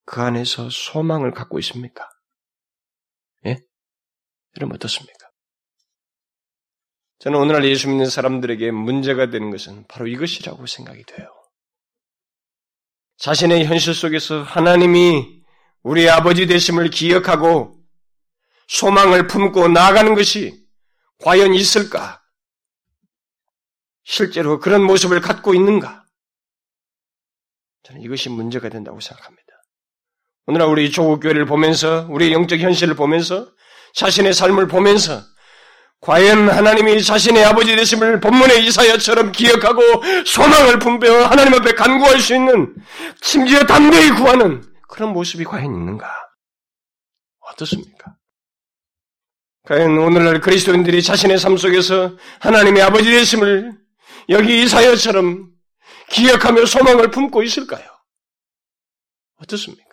그 0.06 0.22
안에서 0.22 0.70
소망을 0.70 1.32
갖고 1.32 1.60
있습니까? 1.60 2.10
예? 3.46 3.58
여러분 4.58 4.76
어떻습니까? 4.76 5.30
저는 7.20 7.40
오늘날 7.40 7.64
예수 7.66 7.88
믿는 7.88 8.08
사람들에게 8.08 8.72
문제가 8.72 9.30
되는 9.30 9.50
것은 9.50 9.86
바로 9.88 10.08
이것이라고 10.08 10.66
생각이 10.66 11.04
돼요. 11.06 11.28
자신의 13.18 13.66
현실 13.66 13.94
속에서 13.94 14.44
하나님이 14.44 15.42
우리 15.82 16.10
아버지 16.10 16.48
되심을 16.48 16.90
기억하고 16.90 17.83
소망을 18.74 19.28
품고 19.28 19.68
나아가는 19.68 20.16
것이 20.16 20.66
과연 21.20 21.54
있을까? 21.54 22.24
실제로 24.04 24.60
그런 24.60 24.84
모습을 24.84 25.22
갖고 25.22 25.54
있는가? 25.54 26.04
저는 27.84 28.02
이것이 28.02 28.30
문제가 28.30 28.70
된다고 28.70 29.00
생각합니다. 29.00 29.44
오늘날 30.48 30.68
우리 30.70 30.92
조국 30.92 31.20
교회를 31.20 31.46
보면서 31.46 32.08
우리 32.10 32.34
영적 32.34 32.60
현실을 32.60 32.96
보면서 32.96 33.48
자신의 33.94 34.34
삶을 34.34 34.68
보면서 34.68 35.22
과연 36.02 36.50
하나님이 36.50 37.04
자신의 37.04 37.46
아버지 37.46 37.76
되심을 37.76 38.20
본문의 38.22 38.66
이사야처럼 38.66 39.32
기억하고 39.32 39.82
소망을 40.26 40.80
품며 40.80 41.26
하나님 41.26 41.54
앞에 41.54 41.74
간구할 41.74 42.20
수 42.20 42.34
있는 42.34 42.76
심지어 43.22 43.64
담대히 43.66 44.10
구하는 44.12 44.64
그런 44.90 45.14
모습이 45.14 45.44
과연 45.44 45.66
있는가? 45.66 46.12
어떻습니까? 47.40 48.18
과연 49.66 49.98
오늘날 49.98 50.42
그리스도인들이 50.42 51.02
자신의 51.02 51.40
삶 51.40 51.56
속에서 51.56 52.18
하나님의 52.42 52.84
아버지 52.84 53.10
되심을 53.10 53.72
여기 54.30 54.64
이사야처럼 54.64 55.52
기억하며 56.10 56.66
소망을 56.66 57.12
품고 57.12 57.44
있을까요? 57.44 57.86
어떻습니까? 59.38 59.84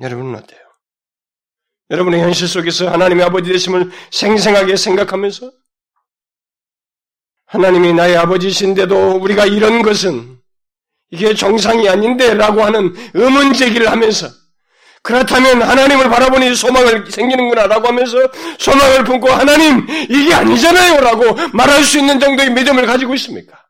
여러분은 0.00 0.34
어때요? 0.34 0.60
여러분의 1.90 2.20
현실 2.20 2.46
속에서 2.46 2.90
하나님의 2.90 3.24
아버지 3.24 3.50
되심을 3.50 3.90
생생하게 4.10 4.76
생각하면서 4.76 5.50
하나님이 7.46 7.94
나의 7.94 8.16
아버지신데도 8.16 9.16
우리가 9.16 9.46
이런 9.46 9.82
것은 9.82 10.40
이게 11.10 11.34
정상이 11.34 11.88
아닌데 11.88 12.34
라고 12.34 12.62
하는 12.64 12.94
의문 13.14 13.54
제기를 13.54 13.90
하면서 13.90 14.28
그렇다면 15.04 15.60
하나님을 15.60 16.08
바라보니 16.08 16.54
소망을 16.54 17.10
생기는구나 17.10 17.66
라고 17.66 17.88
하면서 17.88 18.16
소망을 18.58 19.04
품고 19.04 19.28
하나님 19.28 19.86
이게 20.08 20.32
아니잖아요 20.32 20.98
라고 20.98 21.34
말할 21.52 21.84
수 21.84 21.98
있는 21.98 22.18
정도의 22.18 22.54
믿음을 22.54 22.86
가지고 22.86 23.12
있습니까? 23.14 23.66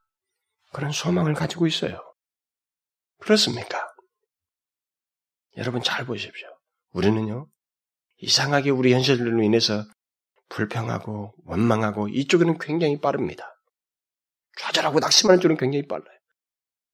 그런 0.72 0.92
소망을 0.92 1.34
가지고 1.34 1.66
있어요. 1.66 2.00
그렇습니까? 3.18 3.84
여러분 5.56 5.82
잘 5.82 6.06
보십시오. 6.06 6.46
우리는요, 6.92 7.48
이상하게 8.18 8.70
우리 8.70 8.92
현실로 8.92 9.42
인해서 9.42 9.84
불평하고 10.50 11.34
원망하고 11.46 12.08
이쪽에는 12.10 12.58
굉장히 12.58 13.00
빠릅니다. 13.00 13.50
좌절하고 14.60 15.00
낙심하는 15.00 15.40
쪽은 15.40 15.56
굉장히 15.56 15.88
빨라요. 15.88 16.16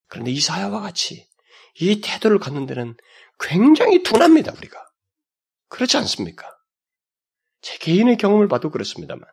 그런데 0.08 0.30
이사야와 0.30 0.80
같이 0.80 1.28
이 1.78 2.00
태도를 2.00 2.38
갖는 2.38 2.64
데는 2.64 2.96
굉장히 3.40 4.02
둔합니다, 4.02 4.52
우리가. 4.52 4.86
그렇지 5.68 5.96
않습니까? 5.98 6.56
제 7.60 7.78
개인의 7.78 8.16
경험을 8.16 8.48
봐도 8.48 8.70
그렇습니다만. 8.70 9.28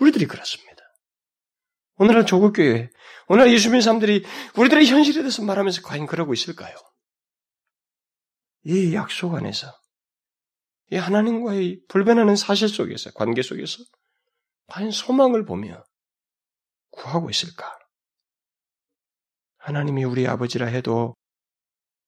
우리들이 0.00 0.26
그렇습니다. 0.26 0.82
오늘날 1.96 2.26
조국교회, 2.26 2.90
오늘날 3.28 3.52
예수민 3.52 3.80
사람들이 3.80 4.24
우리들의 4.56 4.86
현실에 4.86 5.22
대해서 5.22 5.42
말하면서 5.42 5.82
과연 5.82 6.06
그러고 6.06 6.34
있을까요? 6.34 6.76
이 8.64 8.94
약속 8.94 9.34
안에서, 9.34 9.72
이 10.90 10.96
하나님과의 10.96 11.82
불변하는 11.88 12.36
사실 12.36 12.68
속에서, 12.68 13.12
관계 13.12 13.42
속에서, 13.42 13.78
과연 14.66 14.90
소망을 14.90 15.44
보며 15.44 15.84
구하고 16.90 17.30
있을까? 17.30 17.78
하나님이 19.58 20.04
우리 20.04 20.26
아버지라 20.26 20.66
해도 20.66 21.14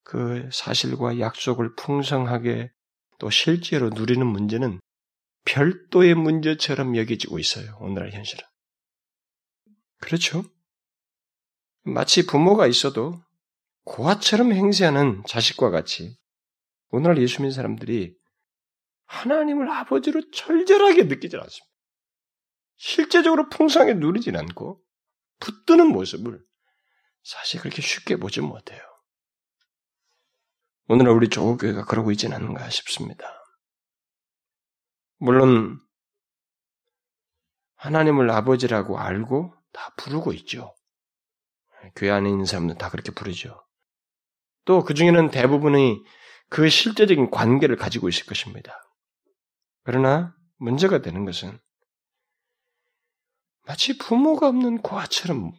그 0.08 0.48
사실과 0.50 1.20
약속을 1.20 1.74
풍성하게 1.74 2.72
또 3.18 3.28
실제로 3.28 3.90
누리는 3.90 4.26
문제는 4.26 4.80
별도의 5.44 6.14
문제처럼 6.14 6.96
여겨지고 6.96 7.38
있어요. 7.38 7.76
오늘날 7.78 8.12
현실은. 8.12 8.42
그렇죠? 10.00 10.44
마치 11.82 12.24
부모가 12.24 12.66
있어도 12.66 13.22
고아처럼 13.84 14.52
행세하는 14.52 15.24
자식과 15.28 15.68
같이 15.68 16.16
오늘날 16.88 17.20
예수 17.20 17.42
믿는 17.42 17.50
사람들이 17.50 18.16
하나님을 19.04 19.70
아버지로 19.70 20.30
절절하게 20.30 21.02
느끼지 21.02 21.36
않습니다. 21.36 21.66
실제적으로 22.78 23.50
풍성하게 23.50 23.94
누리진 23.94 24.36
않고 24.36 24.82
붙드는 25.40 25.86
모습을 25.88 26.42
사실 27.22 27.60
그렇게 27.60 27.82
쉽게 27.82 28.16
보지 28.16 28.40
못해요. 28.40 28.87
오늘날 30.88 31.14
우리 31.14 31.28
조국교회가 31.28 31.84
그러고 31.84 32.10
있지는 32.12 32.36
않은가 32.36 32.70
싶습니다. 32.70 33.26
물론 35.18 35.80
하나님을 37.76 38.30
아버지라고 38.30 38.98
알고 38.98 39.54
다 39.72 39.92
부르고 39.96 40.32
있죠. 40.32 40.74
교회 41.94 42.10
안에 42.10 42.28
있는 42.28 42.44
사람들 42.44 42.76
다 42.78 42.88
그렇게 42.90 43.12
부르죠. 43.12 43.64
또 44.64 44.82
그 44.82 44.94
중에는 44.94 45.30
대부분이 45.30 46.02
그 46.48 46.68
실제적인 46.68 47.30
관계를 47.30 47.76
가지고 47.76 48.08
있을 48.08 48.26
것입니다. 48.26 48.80
그러나 49.84 50.34
문제가 50.56 51.02
되는 51.02 51.24
것은 51.24 51.58
마치 53.66 53.98
부모가 53.98 54.48
없는 54.48 54.80
고아처럼 54.80 55.52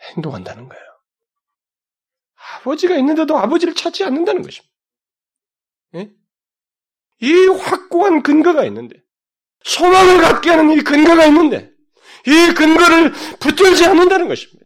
행동한다는 0.00 0.68
거예요. 0.68 0.84
아버지가 2.56 2.96
있는데도 2.98 3.38
아버지를 3.38 3.74
찾지 3.74 4.04
않는다는 4.04 4.42
것입니다. 4.42 4.73
예? 5.94 6.10
이 7.20 7.46
확고한 7.46 8.22
근거가 8.22 8.64
있는데, 8.66 8.96
소망을 9.64 10.20
갖게 10.20 10.50
하는 10.50 10.70
이 10.72 10.82
근거가 10.82 11.26
있는데, 11.26 11.70
이 12.26 12.54
근거를 12.54 13.12
붙들지 13.40 13.86
않는다는 13.86 14.28
것입니다. 14.28 14.64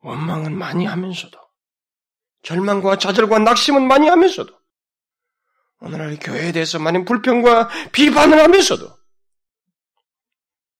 원망은 0.00 0.56
많이 0.56 0.84
하면서도, 0.84 1.38
절망과 2.42 2.98
좌절과 2.98 3.40
낙심은 3.40 3.86
많이 3.86 4.08
하면서도, 4.08 4.52
오늘날 5.80 6.18
교회에 6.18 6.52
대해서 6.52 6.78
많은 6.78 7.04
불평과 7.04 7.68
비판을 7.92 8.40
하면서도, 8.40 8.96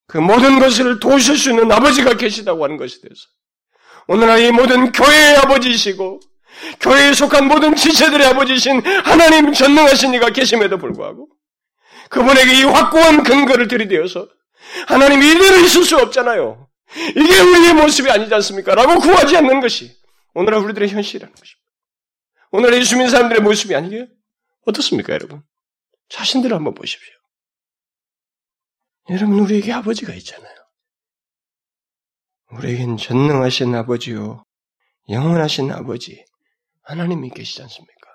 그 0.08 0.18
모든 0.18 0.58
것을 0.60 1.00
도우실 1.00 1.36
수 1.36 1.50
있는 1.50 1.70
아버지가 1.70 2.16
계시다고 2.16 2.62
하는 2.64 2.76
것에 2.76 3.00
대해서, 3.00 3.22
오늘날 4.08 4.40
이 4.40 4.52
모든 4.52 4.92
교회의 4.92 5.36
아버지이시고, 5.38 6.20
교회에 6.80 7.12
속한 7.12 7.48
모든 7.48 7.74
지체들의 7.74 8.26
아버지신 8.28 8.80
하나님 9.04 9.52
전능하신 9.52 10.14
이가 10.14 10.30
계심에도 10.30 10.78
불구하고 10.78 11.28
그분에게 12.10 12.60
이 12.60 12.62
확고한 12.64 13.22
근거를 13.22 13.68
들이대어서 13.68 14.28
하나님 14.86 15.22
이대로 15.22 15.56
있을 15.58 15.84
수 15.84 15.96
없잖아요. 15.98 16.68
이게 17.10 17.40
우리의 17.40 17.74
모습이 17.74 18.10
아니지 18.10 18.32
않습니까? 18.34 18.74
라고 18.74 19.00
구하지 19.00 19.36
않는 19.36 19.60
것이 19.60 19.96
오늘날 20.34 20.60
우리들의 20.62 20.88
현실이라는 20.88 21.34
것입니다. 21.34 21.66
오늘 22.52 22.74
예수민 22.74 23.08
사람들의 23.08 23.42
모습이 23.42 23.74
아니게요? 23.74 24.06
어떻습니까, 24.66 25.12
여러분? 25.12 25.42
자신들을 26.08 26.54
한번 26.54 26.74
보십시오. 26.74 27.12
여러분, 29.10 29.38
우리에게 29.40 29.72
아버지가 29.72 30.14
있잖아요. 30.14 30.54
우리에겐 32.52 32.96
전능하신 32.96 33.74
아버지요, 33.74 34.44
영원하신 35.08 35.72
아버지, 35.72 36.24
하나님이 36.86 37.30
계시지 37.30 37.62
않습니까? 37.62 38.10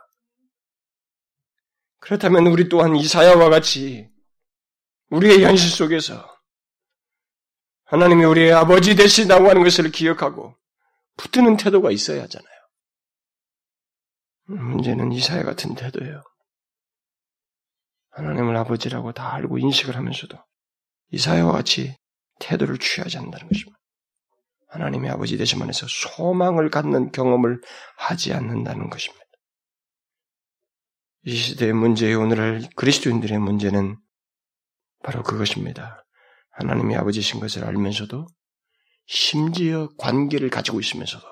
그렇다면 1.99 2.47
우리 2.47 2.69
또한 2.69 2.95
이사야와 2.95 3.49
같이 3.49 4.09
우리의 5.09 5.43
현실 5.43 5.69
속에서 5.69 6.25
하나님이 7.83 8.23
우리의 8.23 8.53
아버지 8.53 8.95
되시다고 8.95 9.49
하는 9.49 9.63
것을 9.63 9.91
기억하고 9.91 10.57
붙드는 11.17 11.57
태도가 11.57 11.91
있어야 11.91 12.23
하잖아요. 12.23 12.49
문제는 14.45 15.11
이사야 15.11 15.43
같은 15.43 15.75
태도예요. 15.75 16.23
하나님을 18.11 18.55
아버지라고 18.55 19.11
다 19.11 19.33
알고 19.33 19.57
인식을 19.57 19.97
하면서도 19.97 20.37
이사야와 21.09 21.51
같이 21.51 21.97
태도를 22.39 22.77
취하지 22.77 23.17
않는다는 23.17 23.49
것입니다. 23.49 23.80
하나님의 24.71 25.11
아버지 25.11 25.37
되심 25.37 25.61
안에서 25.61 25.85
소망을 25.87 26.69
갖는 26.69 27.11
경험을 27.11 27.61
하지 27.97 28.33
않는다는 28.33 28.89
것입니다. 28.89 29.21
이 31.25 31.35
시대의 31.35 31.73
문제의 31.73 32.15
오늘날 32.15 32.67
그리스도인들의 32.75 33.37
문제는 33.37 33.97
바로 35.03 35.23
그것입니다. 35.23 36.05
하나님의 36.51 36.95
아버지신 36.97 37.39
것을 37.39 37.65
알면서도 37.65 38.27
심지어 39.07 39.89
관계를 39.97 40.49
가지고 40.49 40.79
있으면서도 40.79 41.27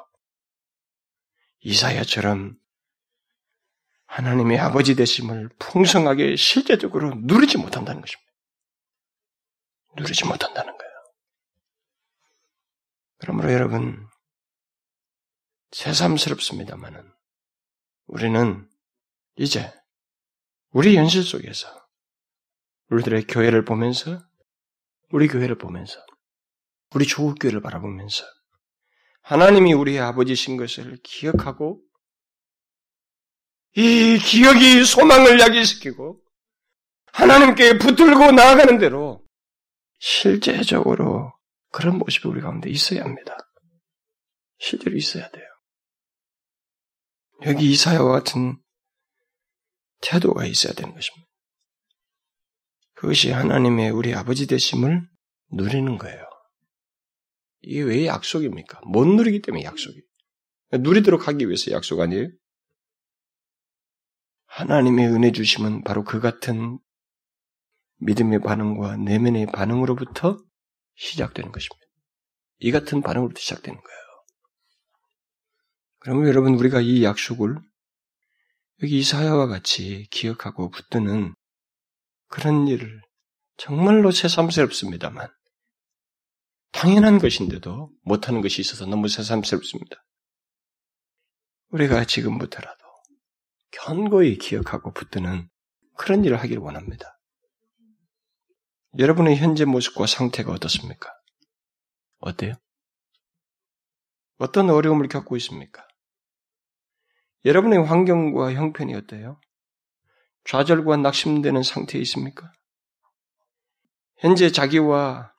이사야처럼 1.62 2.58
하나님의 4.06 4.60
아버지 4.60 4.96
되심을 4.96 5.50
풍성하게 5.60 6.36
실제적으로 6.36 7.14
누리지 7.16 7.58
못한다는 7.58 8.02
것입니다. 8.02 8.32
누리지 9.96 10.26
못한다는 10.26 10.78
거예요. 10.78 10.79
그러므로 13.20 13.52
여러분, 13.52 14.08
새삼스럽습니다만은 15.72 17.12
우리는 18.08 18.68
이제 19.36 19.72
우리 20.72 20.98
현실 20.98 21.24
속에서 21.24 21.68
우리들의 22.90 23.28
교회를 23.28 23.66
보면서 23.66 24.20
우리 25.12 25.28
교회를 25.28 25.58
보면서 25.58 26.00
우리 26.96 27.06
조국 27.06 27.38
교회를 27.40 27.62
바라보면서 27.62 28.26
하나님이 29.22 29.74
우리의 29.74 30.00
아버지신 30.00 30.58
것을 30.58 30.98
기억하고 31.04 31.82
이 33.76 34.18
기억이 34.18 34.84
소망을 34.86 35.40
야기시키고 35.40 36.22
하나님께 37.12 37.78
붙들고 37.78 38.32
나아가는 38.32 38.80
대로 38.80 39.24
실제적으로 40.00 41.34
그런 41.72 41.98
모습이 41.98 42.28
우리 42.28 42.42
가운데 42.42 42.70
있어야 42.70 43.04
합니다. 43.04 43.38
실제로 44.58 44.96
있어야 44.96 45.30
돼요. 45.30 45.46
여기 47.46 47.72
이사야와 47.72 48.12
같은 48.12 48.58
태도가 50.02 50.46
있어야 50.46 50.74
되는 50.74 50.94
것입니다. 50.94 51.28
그것이 52.96 53.32
하나님의 53.32 53.92
우리 53.92 54.14
아버지 54.14 54.46
되심을 54.46 55.08
누리는 55.52 55.98
거예요. 55.98 56.26
이게 57.62 57.82
왜 57.82 58.06
약속입니까? 58.08 58.82
못 58.86 59.06
누리기 59.06 59.42
때문에 59.42 59.64
약속이. 59.64 60.02
누리도록 60.72 61.28
하기 61.28 61.46
위해서 61.46 61.72
약속 61.72 62.00
아니에요? 62.00 62.28
하나님의 64.48 65.08
은혜 65.08 65.32
주심은 65.32 65.84
바로 65.84 66.04
그 66.04 66.20
같은 66.20 66.80
믿음의 67.98 68.42
반응과 68.42 68.98
내면의 68.98 69.48
반응으로부터 69.48 70.38
시작되는 71.00 71.52
것입니다. 71.52 71.86
이 72.60 72.72
같은 72.72 73.02
반응으로부터 73.02 73.39
시작되는 73.39 73.80
거예요. 73.80 74.00
그러면 76.00 76.28
여러분 76.28 76.56
우리가 76.56 76.82
이 76.82 77.04
약속을 77.04 77.58
여기 78.84 79.00
이사야와 79.00 79.47
같이 79.47 80.08
기억하고 80.12 80.70
붙드는 80.70 81.34
그런 82.28 82.68
일을 82.68 83.02
정말로 83.58 84.12
새삼스럽습니다만 84.12 85.28
당연한 86.72 87.18
것인데도 87.18 87.91
못하는 88.04 88.41
것이 88.41 88.62
있어서 88.62 88.86
너무 88.86 89.08
새삼스럽습니다. 89.08 89.97
우리가 91.70 92.06
지금부터라도 92.06 92.86
견고히 93.72 94.38
기억하고 94.38 94.93
붙드는 94.93 95.50
그런 95.97 96.24
일을 96.24 96.39
하기를 96.39 96.62
원합니다. 96.62 97.19
여러분의 99.00 99.38
현재 99.38 99.64
모습과 99.64 100.08
상태가 100.08 100.52
어떻습니까? 100.52 101.10
어때요? 102.20 102.56
어떤 104.38 104.70
어려움을 104.70 105.08
겪고 105.08 105.38
있습니까? 105.38 105.88
여러분의 107.45 107.82
환경과 107.82 108.54
형편이 108.54 108.93
어때요? 108.95 109.39
좌절과 110.43 110.97
낙심되는 110.97 111.64
상태에 111.64 112.02
있습니까? 112.02 112.52
현재 114.18 114.52
자기와 114.52 115.34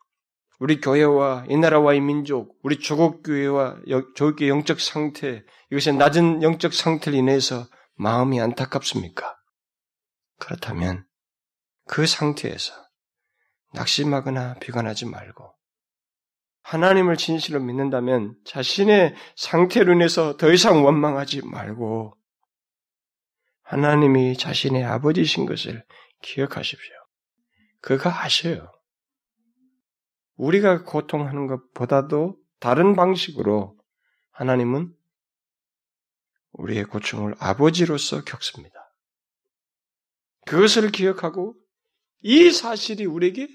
우리 0.59 0.81
교회와 0.81 1.45
이 1.51 1.57
나라와 1.59 1.93
이 1.93 2.01
민족, 2.01 2.59
우리 2.63 2.79
조국 2.79 3.23
교회와 3.23 3.77
조국의 4.15 4.49
영적 4.49 4.81
상태, 4.81 5.45
이것의 5.71 5.99
낮은 5.99 6.43
영적 6.43 6.73
상태를 6.73 7.19
인해서 7.19 7.69
마음이 7.97 8.41
안타깝습니까? 8.41 9.37
그렇다면 10.39 11.07
그 11.87 12.07
상태에서 12.07 12.90
낙심하거나 13.73 14.55
비관하지 14.55 15.07
말고 15.07 15.55
하나님을 16.63 17.17
진실로 17.17 17.61
믿는다면 17.61 18.37
자신의 18.45 19.15
상태로 19.37 19.95
인해서 19.95 20.37
더 20.37 20.53
이상 20.53 20.85
원망하지 20.85 21.47
말고 21.47 22.17
하나님이 23.63 24.37
자신의 24.37 24.85
아버지신 24.85 25.47
것을 25.47 25.85
기억하십시오. 26.23 26.95
그가 27.81 28.25
아셔요. 28.25 28.71
우리가 30.37 30.85
고통하는 30.85 31.47
것보다도 31.47 32.37
다른 32.59 32.95
방식으로 32.95 33.79
하나님은 34.33 34.95
우리의 36.53 36.85
고충을 36.85 37.35
아버지로서 37.39 38.25
겪습니다. 38.25 38.75
그것을 40.47 40.91
기억하고 40.91 41.55
이 42.23 42.51
사실이 42.51 43.07
우리에게 43.07 43.49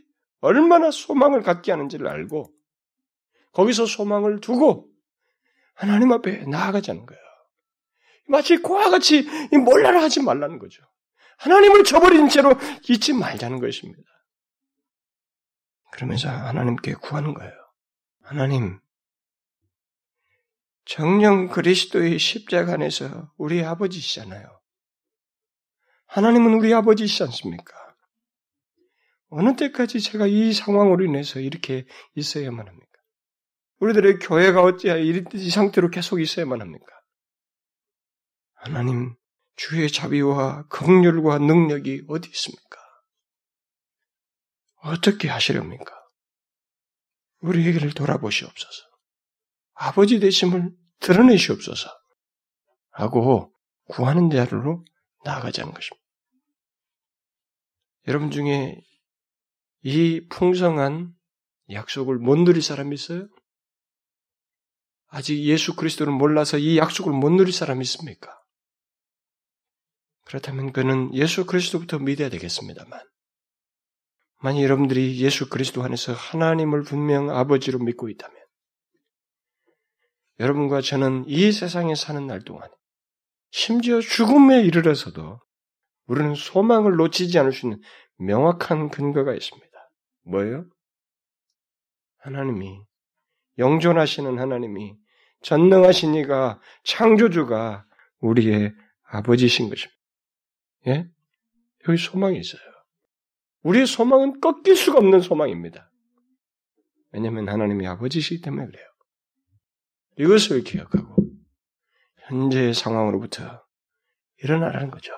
얼마나 0.46 0.92
소망을 0.92 1.42
갖게 1.42 1.72
하는지를 1.72 2.08
알고 2.08 2.54
거기서 3.52 3.88
소망을 3.88 4.42
두고 4.42 4.88
하나님 5.74 6.12
앞에 6.12 6.46
나아가자는 6.46 7.08
거예요. 7.08 7.22
마치 8.28 8.58
고와 8.58 8.92
같이 8.92 9.28
몰라라 9.58 10.04
하지 10.04 10.22
말라는 10.22 10.60
거죠. 10.60 10.84
하나님을 11.40 11.84
저버린 11.84 12.30
채로 12.30 12.54
잊지 12.88 13.14
말자는 13.14 13.60
것입니다. 13.60 14.04
그러면서 15.92 16.30
하나님께 16.30 16.94
구하는 16.94 17.34
거예요. 17.34 17.54
하나님, 18.22 18.80
정령 20.86 21.48
그리스도의 21.48 22.20
십자가 22.20 22.74
안에서 22.74 23.32
우리 23.38 23.64
아버지시잖아요. 23.64 24.60
하나님은 26.08 26.54
우리 26.54 26.74
아버지시지 26.74 27.24
않습니까? 27.24 27.85
어느 29.38 29.58
때까지 29.58 30.00
제가 30.00 30.28
이 30.28 30.54
상황으로 30.54 31.04
인해서 31.04 31.42
이렇게 31.42 31.86
있어야만 32.14 32.66
합니까? 32.66 32.88
우리들의 33.80 34.20
교회가 34.20 34.62
어찌하여 34.62 35.02
이 35.02 35.50
상태로 35.50 35.90
계속 35.90 36.22
있어야만 36.22 36.62
합니까? 36.62 36.86
하나님, 38.54 39.14
주의 39.58 39.92
자비와 39.92 40.68
긍휼과 40.70 41.40
능력이 41.40 42.06
어디 42.08 42.30
있습니까? 42.30 42.80
어떻게 44.78 45.28
하시렵니까? 45.28 45.94
우리에게를 47.40 47.92
돌아보시옵소서. 47.92 48.84
아버지 49.74 50.22
되심을 50.22 50.72
드러내시옵소서. 51.02 51.90
하고 52.92 53.54
구하는 53.90 54.30
자리로 54.30 54.86
나아가자는 55.26 55.74
것입니다. 55.74 56.06
여러분 58.08 58.32
중에 58.32 58.82
이 59.88 60.28
풍성한 60.30 61.14
약속을 61.70 62.18
못 62.18 62.38
누릴 62.38 62.64
사람이 62.64 62.96
있어요? 62.96 63.28
아직 65.06 65.38
예수 65.44 65.76
그리스도를 65.76 66.12
몰라서 66.12 66.58
이 66.58 66.80
약속을 66.80 67.14
못 67.14 67.30
누릴 67.30 67.54
사람이 67.54 67.84
있습니까? 67.84 68.36
그렇다면 70.24 70.74
그는 70.74 71.14
예수 71.14 71.46
그리스도부터 71.46 72.00
믿어야 72.00 72.30
되겠습니다만, 72.30 73.00
만약 74.42 74.64
여러분들이 74.64 75.22
예수 75.22 75.50
그리스도 75.50 75.84
안에서 75.84 76.14
하나님을 76.14 76.82
분명 76.82 77.30
아버지로 77.30 77.78
믿고 77.78 78.10
있다면, 78.10 78.36
여러분과 80.40 80.82
저는 80.82 81.26
이 81.28 81.52
세상에 81.52 81.94
사는 81.94 82.26
날 82.26 82.44
동안, 82.44 82.68
심지어 83.52 84.02
죽음에 84.02 84.64
이르러서도 84.64 85.42
우리는 86.08 86.34
소망을 86.34 86.96
놓치지 86.96 87.38
않을 87.38 87.54
수 87.54 87.68
있는 87.68 87.82
명확한 88.18 88.90
근거가 88.90 89.36
있습니다. 89.36 89.65
뭐예요? 90.26 90.66
하나님이, 92.18 92.82
영존하시는 93.58 94.38
하나님이, 94.38 94.96
전능하신 95.42 96.16
이가, 96.16 96.60
창조주가 96.84 97.86
우리의 98.20 98.74
아버지신 99.04 99.70
것입니다. 99.70 100.00
예? 100.88 101.10
여기 101.88 101.98
소망이 101.98 102.40
있어요. 102.40 102.62
우리의 103.62 103.86
소망은 103.86 104.42
꺾일 104.42 104.76
수가 104.76 104.98
없는 104.98 105.22
소망입니다. 105.22 105.92
왜냐하면 107.12 107.48
하나님이 107.48 107.88
아버지시기 107.88 108.42
때문에 108.42 108.66
그래요. 108.66 108.86
이것을 110.18 110.64
기억하고 110.64 111.16
현재의 112.28 112.74
상황으로부터 112.74 113.64
일어나라는 114.38 114.92
거죠. 114.92 115.14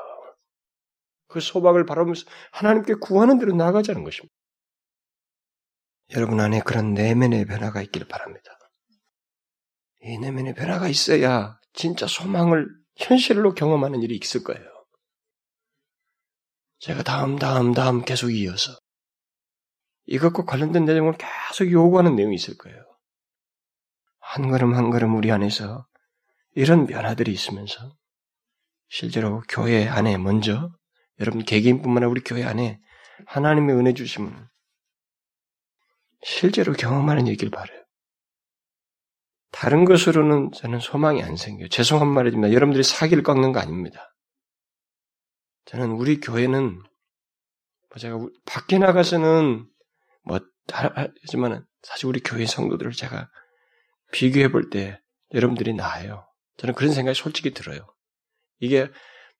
그 1.27 1.39
소박을 1.39 1.85
바라보면서 1.85 2.25
하나님께 2.51 2.95
구하는 2.95 3.39
대로 3.39 3.53
나가자는 3.55 4.03
것입니다. 4.03 4.33
여러분 6.15 6.39
안에 6.39 6.61
그런 6.61 6.93
내면의 6.93 7.45
변화가 7.45 7.81
있기를 7.81 8.07
바랍니다. 8.07 8.57
이 10.01 10.17
내면의 10.17 10.53
변화가 10.53 10.87
있어야 10.87 11.59
진짜 11.73 12.07
소망을 12.07 12.67
현실로 12.95 13.53
경험하는 13.53 14.01
일이 14.01 14.15
있을 14.15 14.43
거예요. 14.43 14.63
제가 16.79 17.03
다음, 17.03 17.37
다음, 17.37 17.73
다음 17.73 18.05
계속 18.05 18.29
이어서 18.29 18.77
이것과 20.05 20.45
관련된 20.45 20.85
내용을 20.85 21.15
계속 21.17 21.69
요구하는 21.69 22.15
내용이 22.15 22.35
있을 22.35 22.57
거예요. 22.57 22.77
한 24.19 24.49
걸음 24.49 24.75
한 24.75 24.89
걸음 24.89 25.15
우리 25.15 25.31
안에서 25.31 25.85
이런 26.55 26.87
변화들이 26.87 27.31
있으면서 27.31 27.95
실제로 28.87 29.43
교회 29.49 29.87
안에 29.87 30.17
먼저 30.17 30.71
여러분 31.19 31.43
개개인뿐만 31.43 31.97
아니라 31.97 32.09
우리 32.09 32.21
교회 32.21 32.43
안에 32.43 32.79
하나님의 33.25 33.75
은혜 33.75 33.93
주심을 33.93 34.31
실제로 36.21 36.73
경험하는 36.73 37.27
얘기를 37.27 37.49
바래요. 37.51 37.83
다른 39.51 39.85
것으로는 39.85 40.51
저는 40.51 40.79
소망이 40.79 41.23
안 41.23 41.35
생겨요. 41.35 41.69
죄송한 41.69 42.07
말이지만 42.07 42.53
여러분들이 42.53 42.83
사기를 42.83 43.23
꺾는 43.23 43.53
거 43.53 43.59
아닙니다. 43.59 44.13
저는 45.65 45.91
우리 45.91 46.19
교회는 46.19 46.75
뭐 46.79 47.97
제가 47.99 48.19
밖에 48.45 48.77
나가서는 48.77 49.67
뭐 50.23 50.39
하지만 50.69 51.65
사실 51.81 52.07
우리 52.07 52.19
교회 52.19 52.45
성도들을 52.45 52.91
제가 52.91 53.29
비교해 54.11 54.49
볼 54.51 54.69
때 54.69 54.99
여러분들이 55.33 55.73
나아요. 55.73 56.27
저는 56.57 56.73
그런 56.75 56.93
생각이 56.93 57.17
솔직히 57.17 57.53
들어요. 57.53 57.79
이게 58.59 58.89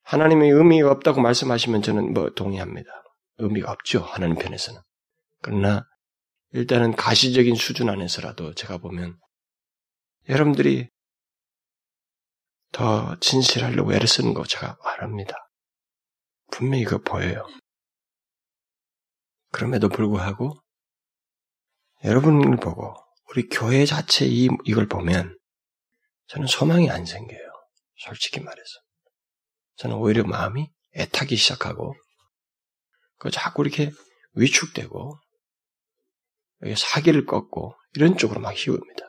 하나님의 0.04 0.52
의미가 0.52 0.90
없다고 0.92 1.22
말씀하시면 1.22 1.82
저는 1.82 2.14
뭐 2.14 2.30
동의합니다. 2.30 2.90
의미가 3.38 3.72
없죠. 3.72 4.02
하나님 4.02 4.36
편에서는. 4.38 4.80
그러나 5.42 5.86
일단은 6.54 6.96
가시적인 6.96 7.56
수준 7.56 7.90
안에서라도 7.90 8.54
제가 8.54 8.78
보면 8.78 9.20
여러분들이 10.30 10.90
더 12.72 13.18
진실하려고 13.20 13.94
애를 13.94 14.08
쓰는 14.08 14.34
거 14.34 14.46
제가 14.46 14.78
알합니다. 14.82 15.36
분명히 16.52 16.84
그 16.84 17.02
보여요. 17.02 17.46
그럼에도 19.52 19.90
불구하고 19.90 20.60
여러분을 22.04 22.58
보고 22.58 22.96
우리 23.30 23.50
교회 23.50 23.86
자체 23.86 24.26
이, 24.26 24.48
이걸 24.66 24.88
보면 24.88 25.38
저는 26.28 26.48
소망이 26.48 26.90
안 26.90 27.06
생겨요. 27.06 27.48
솔직히 27.98 28.40
말해서. 28.40 28.72
저는 29.78 29.96
오히려 29.96 30.24
마음이 30.24 30.70
애타기 30.96 31.36
시작하고 31.36 31.96
그 33.18 33.32
자꾸 33.32 33.64
이렇게 33.64 33.92
위축되고 34.34 35.20
사기를 36.76 37.26
꺾고 37.26 37.76
이런 37.96 38.18
쪽으로 38.18 38.40
막 38.40 38.54
희웁니다. 38.56 39.08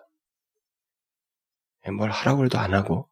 뭘 1.97 2.11
하라고 2.11 2.45
해도 2.45 2.59
안 2.59 2.75
하고 2.75 3.09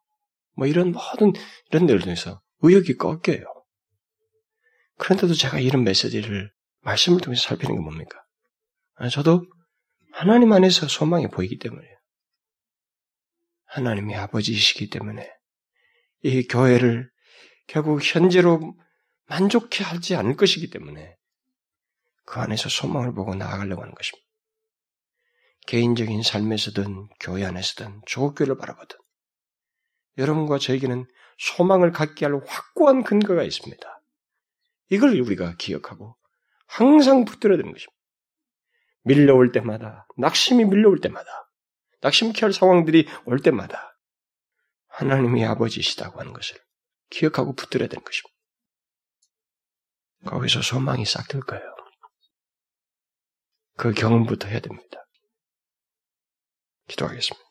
뭐 0.53 0.67
이런 0.67 0.91
모든 0.91 1.33
이런 1.69 1.85
데를 1.87 2.01
통해서 2.01 2.41
의욕이 2.61 2.97
꺾여요. 2.97 3.43
그런데도 4.97 5.33
제가 5.33 5.59
이런 5.59 5.83
메시지를 5.83 6.51
말씀을 6.81 7.21
통해서 7.21 7.43
살피는 7.43 7.75
게 7.75 7.81
뭡니까? 7.81 8.23
아, 8.95 9.09
저도 9.09 9.45
하나님 10.11 10.51
안에서 10.51 10.87
소망이 10.87 11.27
보이기 11.27 11.59
때문에요. 11.59 11.97
하나님이 13.65 14.15
아버지이시기 14.15 14.89
때문에 14.89 15.29
이 16.23 16.47
교회를 16.47 17.11
결국 17.67 18.01
현재로 18.01 18.75
만족해 19.25 19.83
하지 19.83 20.15
않을 20.15 20.35
것이기 20.35 20.69
때문에 20.69 21.15
그 22.25 22.39
안에서 22.39 22.69
소망을 22.69 23.13
보고 23.13 23.35
나아가려고 23.35 23.81
하는 23.81 23.93
것입니다. 23.93 24.26
개인적인 25.67 26.23
삶에서든 26.23 27.09
교회 27.19 27.45
안에서든 27.45 28.01
조교를 28.05 28.57
바라보든 28.57 28.97
여러분과 30.17 30.57
저에게는 30.57 31.05
소망을 31.37 31.91
갖게 31.91 32.25
할 32.25 32.41
확고한 32.45 33.03
근거가 33.03 33.43
있습니다. 33.43 34.01
이걸 34.89 35.19
우리가 35.19 35.55
기억하고 35.57 36.17
항상 36.65 37.25
붙들어야 37.25 37.57
되는 37.57 37.71
것입니다. 37.71 37.95
밀려올 39.03 39.51
때마다, 39.51 40.07
낙심이 40.17 40.65
밀려올 40.65 40.99
때마다, 40.99 41.49
낙심케 42.01 42.41
할 42.41 42.53
상황들이 42.53 43.07
올 43.25 43.39
때마다 43.39 43.97
하나님이 44.87 45.45
아버지시다고 45.45 46.19
하는 46.19 46.33
것을 46.33 46.57
기억하고 47.09 47.55
붙들어야 47.55 47.87
되는 47.87 48.03
것입니다. 48.03 48.35
거기서 50.25 50.61
소망이 50.61 51.05
싹 51.05 51.27
들 51.27 51.41
거예요. 51.41 51.63
그 53.77 53.93
경험부터 53.93 54.47
해야 54.47 54.59
됩니다. 54.59 55.06
기도하겠습니다. 56.87 57.47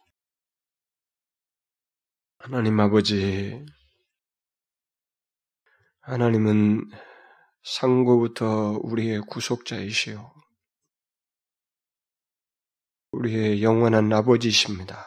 하나님 2.38 2.78
아버지, 2.80 3.64
하나님은 6.00 6.88
상고부터 7.62 8.78
우리의 8.82 9.20
구속자이시요. 9.22 10.32
우리의 13.10 13.62
영원한 13.62 14.12
아버지이십니다. 14.12 15.04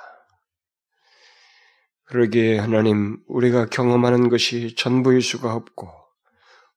그러기에 2.06 2.58
하나님, 2.58 3.24
우리가 3.28 3.68
경험하는 3.68 4.30
것이 4.30 4.76
전부일 4.76 5.22
수가 5.22 5.54
없고, 5.54 5.90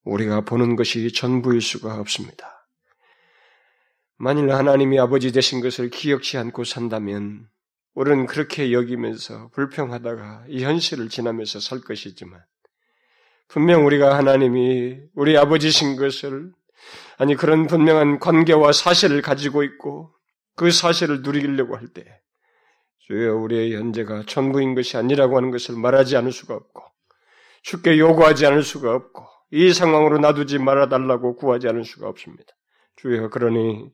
우리가 0.05 0.43
보는 0.43 0.77
것이 0.77 1.13
전부일 1.13 1.61
수가 1.61 1.99
없습니다. 2.01 2.62
만일 4.25 4.53
하나님이 4.53 5.01
아버지 5.01 5.33
되신 5.33 5.61
것을 5.61 5.91
기억치 5.91 6.39
않고 6.39 6.63
산다면, 6.63 7.49
우리는 7.93 8.27
그렇게 8.27 8.71
여기면서 8.71 9.49
불평하다가 9.49 10.45
이 10.47 10.63
현실을 10.63 11.09
지나면서 11.09 11.59
살 11.59 11.81
것이지만, 11.81 12.41
분명 13.49 13.85
우리가 13.85 14.17
하나님이 14.17 15.01
우리 15.17 15.37
아버지신 15.37 15.97
것을, 15.97 16.53
아니, 17.19 17.35
그런 17.35 17.67
분명한 17.67 18.21
관계와 18.21 18.71
사실을 18.71 19.23
가지고 19.23 19.65
있고, 19.65 20.15
그 20.55 20.71
사실을 20.71 21.23
누리려고 21.23 21.77
할 21.77 21.89
때, 21.89 22.05
주여 23.01 23.35
우리의 23.35 23.75
현재가 23.75 24.27
전부인 24.29 24.77
것이 24.77 24.97
아니라고 24.97 25.37
하는 25.37 25.51
것을 25.51 25.75
말하지 25.75 26.17
않을 26.17 26.31
수가 26.31 26.55
없고, 26.55 26.81
쉽게 27.65 27.99
요구하지 27.99 28.47
않을 28.47 28.63
수가 28.63 28.95
없고, 28.95 29.27
이 29.51 29.73
상황으로 29.73 30.19
놔두지 30.19 30.59
말아달라고 30.59 31.35
구하지 31.35 31.67
않을 31.67 31.85
수가 31.85 32.09
없습니다. 32.09 32.53
주여 32.95 33.29
그러니 33.31 33.91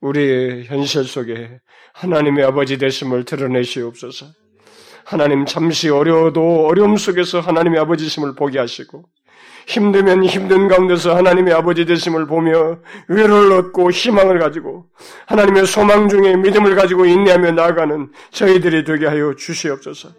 우리의 0.00 0.64
현실 0.64 1.04
속에 1.04 1.60
하나님의 1.94 2.44
아버지 2.44 2.78
되심을 2.78 3.24
드러내시옵소서. 3.24 4.26
하나님 5.04 5.46
잠시 5.46 5.88
어려워도 5.88 6.66
어려움 6.66 6.96
속에서 6.96 7.40
하나님의 7.40 7.80
아버지심을 7.80 8.34
보게 8.34 8.58
하시고 8.58 9.04
힘들면 9.66 10.24
힘든 10.24 10.68
가운데서 10.68 11.16
하나님의 11.16 11.54
아버지 11.54 11.84
되심을 11.84 12.26
보며 12.26 12.78
위로를 13.08 13.52
얻고 13.52 13.90
희망을 13.90 14.38
가지고 14.38 14.86
하나님의 15.26 15.66
소망 15.66 16.08
중에 16.08 16.36
믿음을 16.36 16.74
가지고 16.74 17.06
인내하며 17.06 17.52
나아가는 17.52 18.10
저희들이 18.30 18.84
되게 18.84 19.06
하여 19.06 19.34
주시옵소서. 19.34 20.10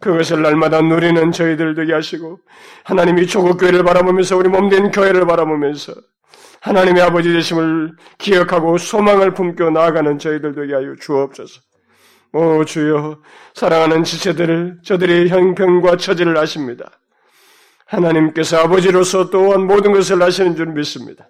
그것을 0.00 0.42
날마다 0.42 0.80
누리는 0.80 1.30
저희들 1.30 1.74
되게 1.74 1.92
하시고 1.92 2.38
하나님이 2.84 3.26
조국 3.26 3.58
교회를 3.58 3.84
바라보면서 3.84 4.36
우리 4.36 4.48
몸된 4.48 4.90
교회를 4.90 5.26
바라보면서 5.26 5.92
하나님의 6.60 7.02
아버지 7.02 7.32
되심을 7.32 7.96
기억하고 8.18 8.78
소망을 8.78 9.32
품고 9.32 9.70
나아가는 9.70 10.18
저희들 10.18 10.54
되게 10.54 10.74
하여 10.74 10.94
주옵소서. 11.00 11.60
오 12.32 12.64
주여 12.64 13.20
사랑하는 13.54 14.04
지체들을 14.04 14.80
저들의 14.84 15.28
형편과 15.28 15.96
처지를 15.96 16.36
아십니다. 16.36 16.90
하나님께서 17.86 18.58
아버지로서 18.58 19.30
또한 19.30 19.66
모든 19.66 19.92
것을 19.92 20.22
아시는 20.22 20.54
줄 20.54 20.66
믿습니다. 20.66 21.28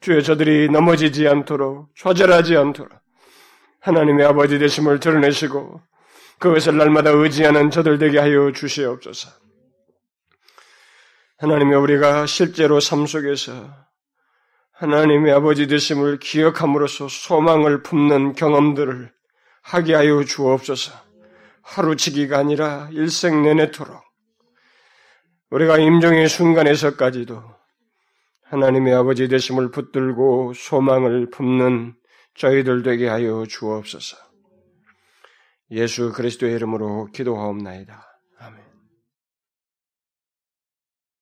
주여 0.00 0.20
저들이 0.22 0.68
넘어지지 0.68 1.28
않도록 1.28 1.90
좌절하지 1.96 2.56
않도록 2.56 2.92
하나님의 3.80 4.26
아버지 4.26 4.58
되심을 4.58 4.98
드러내시고 4.98 5.80
그것을 6.40 6.76
날마다 6.76 7.10
의지하는 7.10 7.70
저들 7.70 7.98
되게 7.98 8.18
하여 8.18 8.50
주시옵소서. 8.52 9.30
하나님의 11.38 11.78
우리가 11.78 12.26
실제로 12.26 12.80
삶 12.80 13.06
속에서 13.06 13.81
하나님의 14.82 15.32
아버지 15.32 15.68
되심을 15.68 16.18
기억함으로써 16.18 17.06
소망을 17.06 17.84
품는 17.84 18.32
경험들을 18.32 19.12
하게 19.62 19.94
하여 19.94 20.24
주옵소서. 20.24 20.92
하루치기가 21.62 22.36
아니라 22.36 22.88
일생 22.90 23.44
내내토록 23.44 24.02
우리가 25.50 25.78
임종의 25.78 26.28
순간에서까지도 26.28 27.44
하나님의 28.46 28.94
아버지 28.94 29.28
되심을 29.28 29.70
붙들고 29.70 30.54
소망을 30.54 31.30
품는 31.30 31.94
저희들 32.34 32.82
되게 32.82 33.06
하여 33.06 33.46
주옵소서. 33.46 34.16
예수 35.70 36.10
그리스도의 36.10 36.54
이름으로 36.54 37.06
기도하옵나이다. 37.12 38.11